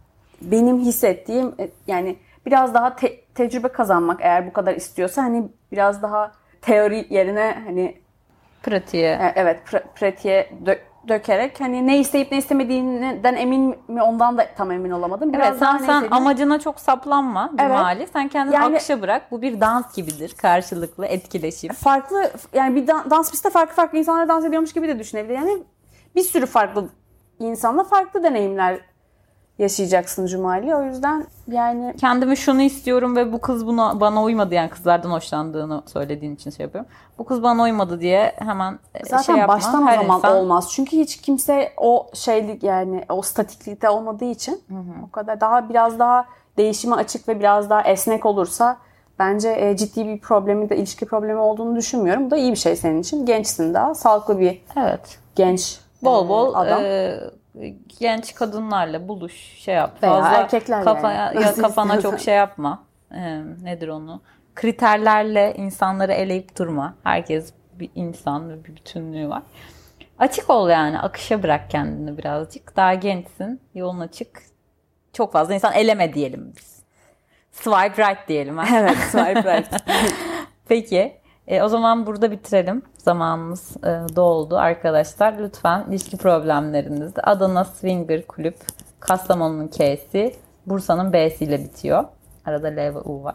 [0.42, 6.02] benim hissettiğim e, yani biraz daha te- tecrübe kazanmak eğer bu kadar istiyorsa hani biraz
[6.02, 6.32] daha
[6.62, 7.94] teori yerine hani
[8.62, 9.10] Pratiğe.
[9.10, 10.78] E, Evet, pra- pratiğe dö-
[11.08, 15.32] dökerek hani ne isteyip ne istemediğinden emin mi ondan da tam emin olamadım.
[15.32, 17.60] Biraz Evet sen, sen istediğini- amacına çok saplanma Evet.
[17.70, 18.06] Cumali.
[18.12, 19.30] Sen kendini Yani- akışa bırak.
[19.30, 20.34] Bu bir dans gibidir.
[20.38, 21.72] Karşılıklı etkileşim.
[21.72, 25.34] farklı yani bir dan- dans pistte farklı farklı insanlar dans ediyormuş gibi de düşünebilir.
[25.34, 25.62] Yani
[26.16, 26.88] bir sürü farklı
[27.38, 28.80] insanla farklı deneyimler
[29.60, 30.74] yaşayacaksın Cumali.
[30.76, 35.82] O yüzden yani kendimi şunu istiyorum ve bu kız buna bana uymadı yani kızlardan hoşlandığını
[35.86, 36.90] söylediğin için şey yapıyorum.
[37.18, 39.54] Bu kız bana uymadı diye hemen e, zaten şey yapma.
[39.54, 40.68] baştan o zaman insan- olmaz.
[40.72, 44.62] Çünkü hiç kimse o şeylik yani o statiklikte olmadığı için
[45.08, 46.24] o kadar daha biraz daha
[46.56, 48.76] değişime açık ve biraz daha esnek olursa
[49.18, 52.26] bence e, ciddi bir problemi de ilişki problemi olduğunu düşünmüyorum.
[52.26, 53.26] Bu da iyi bir şey senin için.
[53.26, 53.94] Gençsin daha.
[53.94, 55.18] Sağlıklı bir Evet.
[55.36, 56.82] genç Bol e, bol adam.
[56.84, 57.20] e,
[58.00, 60.02] genç kadınlarla buluş şey yap.
[60.02, 61.42] Veya Fazla erkeklerle kafa- yani.
[61.42, 62.82] ya kafana çok şey yapma.
[63.14, 64.22] E, nedir onu?
[64.54, 66.94] Kriterlerle insanları eleyip durma.
[67.04, 69.42] Herkes bir insan ve bir bütünlüğü var.
[70.18, 70.98] Açık ol yani.
[70.98, 72.76] Akışa bırak kendini birazcık.
[72.76, 73.60] Daha gençsin.
[73.74, 74.42] Yolun açık.
[75.12, 76.80] Çok fazla insan eleme diyelim biz.
[77.52, 78.58] Swipe right diyelim.
[78.58, 78.66] ha.
[78.78, 79.68] evet, swipe right.
[80.68, 81.19] Peki.
[81.50, 82.82] E, o zaman burada bitirelim.
[82.98, 85.34] Zamanımız e, doldu arkadaşlar.
[85.38, 88.56] Lütfen ilişki problemlerinizde Adana Swinger Kulüp,
[89.00, 90.34] Kastamonu'nun K'si,
[90.66, 92.04] Bursa'nın B'si ile bitiyor.
[92.46, 93.34] Arada L ve U var.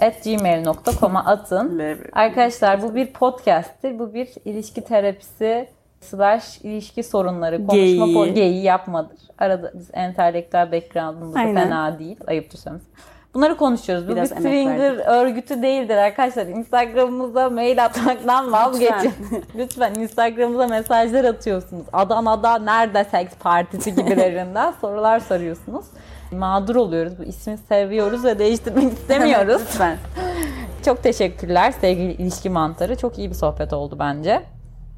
[0.00, 1.78] At gmail.com'a atın.
[2.12, 3.98] Arkadaşlar bu bir podcast'tir.
[3.98, 5.68] Bu bir ilişki terapisi
[6.00, 8.16] slash ilişki sorunları konuşma Geyiği.
[8.16, 9.18] po- geyiği yapmadır.
[9.38, 12.16] Arada biz entelektüel background'ımız fena değil.
[12.26, 12.86] Ayıptır söylemesi.
[13.34, 14.08] Bunları konuşuyoruz.
[14.08, 16.46] Bu Biraz bir swinger örgütü değildir arkadaşlar.
[16.46, 19.12] Instagram'ımıza mail atmaktan vazgeçin.
[19.56, 21.86] Lütfen Instagram'ımıza mesajlar atıyorsunuz.
[21.92, 25.84] Adana'da nerede seks partisi gibilerinden sorular soruyorsunuz.
[26.32, 27.18] Mağdur oluyoruz.
[27.18, 29.62] Bu ismi seviyoruz ve değiştirmek istemiyoruz.
[29.62, 29.96] Lütfen.
[30.84, 32.96] Çok teşekkürler sevgili ilişki mantarı.
[32.96, 34.42] Çok iyi bir sohbet oldu bence.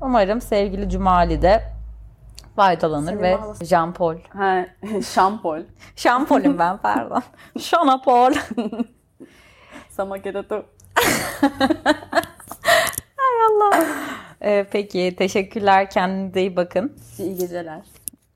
[0.01, 1.63] Umarım sevgili Cumali de
[2.57, 3.65] faydalanır ve bağlasın.
[3.65, 4.17] Jean Paul.
[4.29, 4.67] Ha,
[5.15, 5.61] şampol.
[5.97, 7.23] Jean Paul'üm ben pardon.
[7.59, 8.33] Jean Paul.
[9.91, 10.63] Samakedato.
[14.43, 15.91] Ee, peki teşekkürler.
[15.91, 16.97] Kendinize iyi bakın.
[17.19, 17.81] İyi geceler.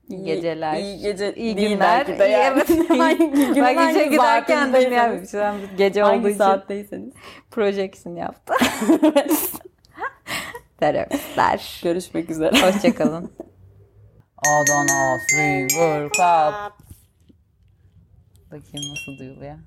[0.09, 0.73] İyi geceler.
[0.77, 1.33] İyi gece.
[1.35, 1.79] İyi günler.
[2.07, 2.63] belki de yani.
[2.69, 2.89] Evet.
[2.89, 4.85] Hangi gün, ben gece giderken saatindeyseniz.
[4.85, 5.27] dinleyemedim.
[5.27, 7.13] Şu an gece olduğu Hangi için saatteyseniz.
[7.51, 8.53] projection yaptı.
[10.79, 11.81] Teröristler.
[11.83, 12.61] Görüşmek üzere.
[12.61, 13.31] Hoşçakalın.
[14.37, 16.71] Adana Swinger Club.
[18.51, 19.57] Bakayım nasıl duyuluyor.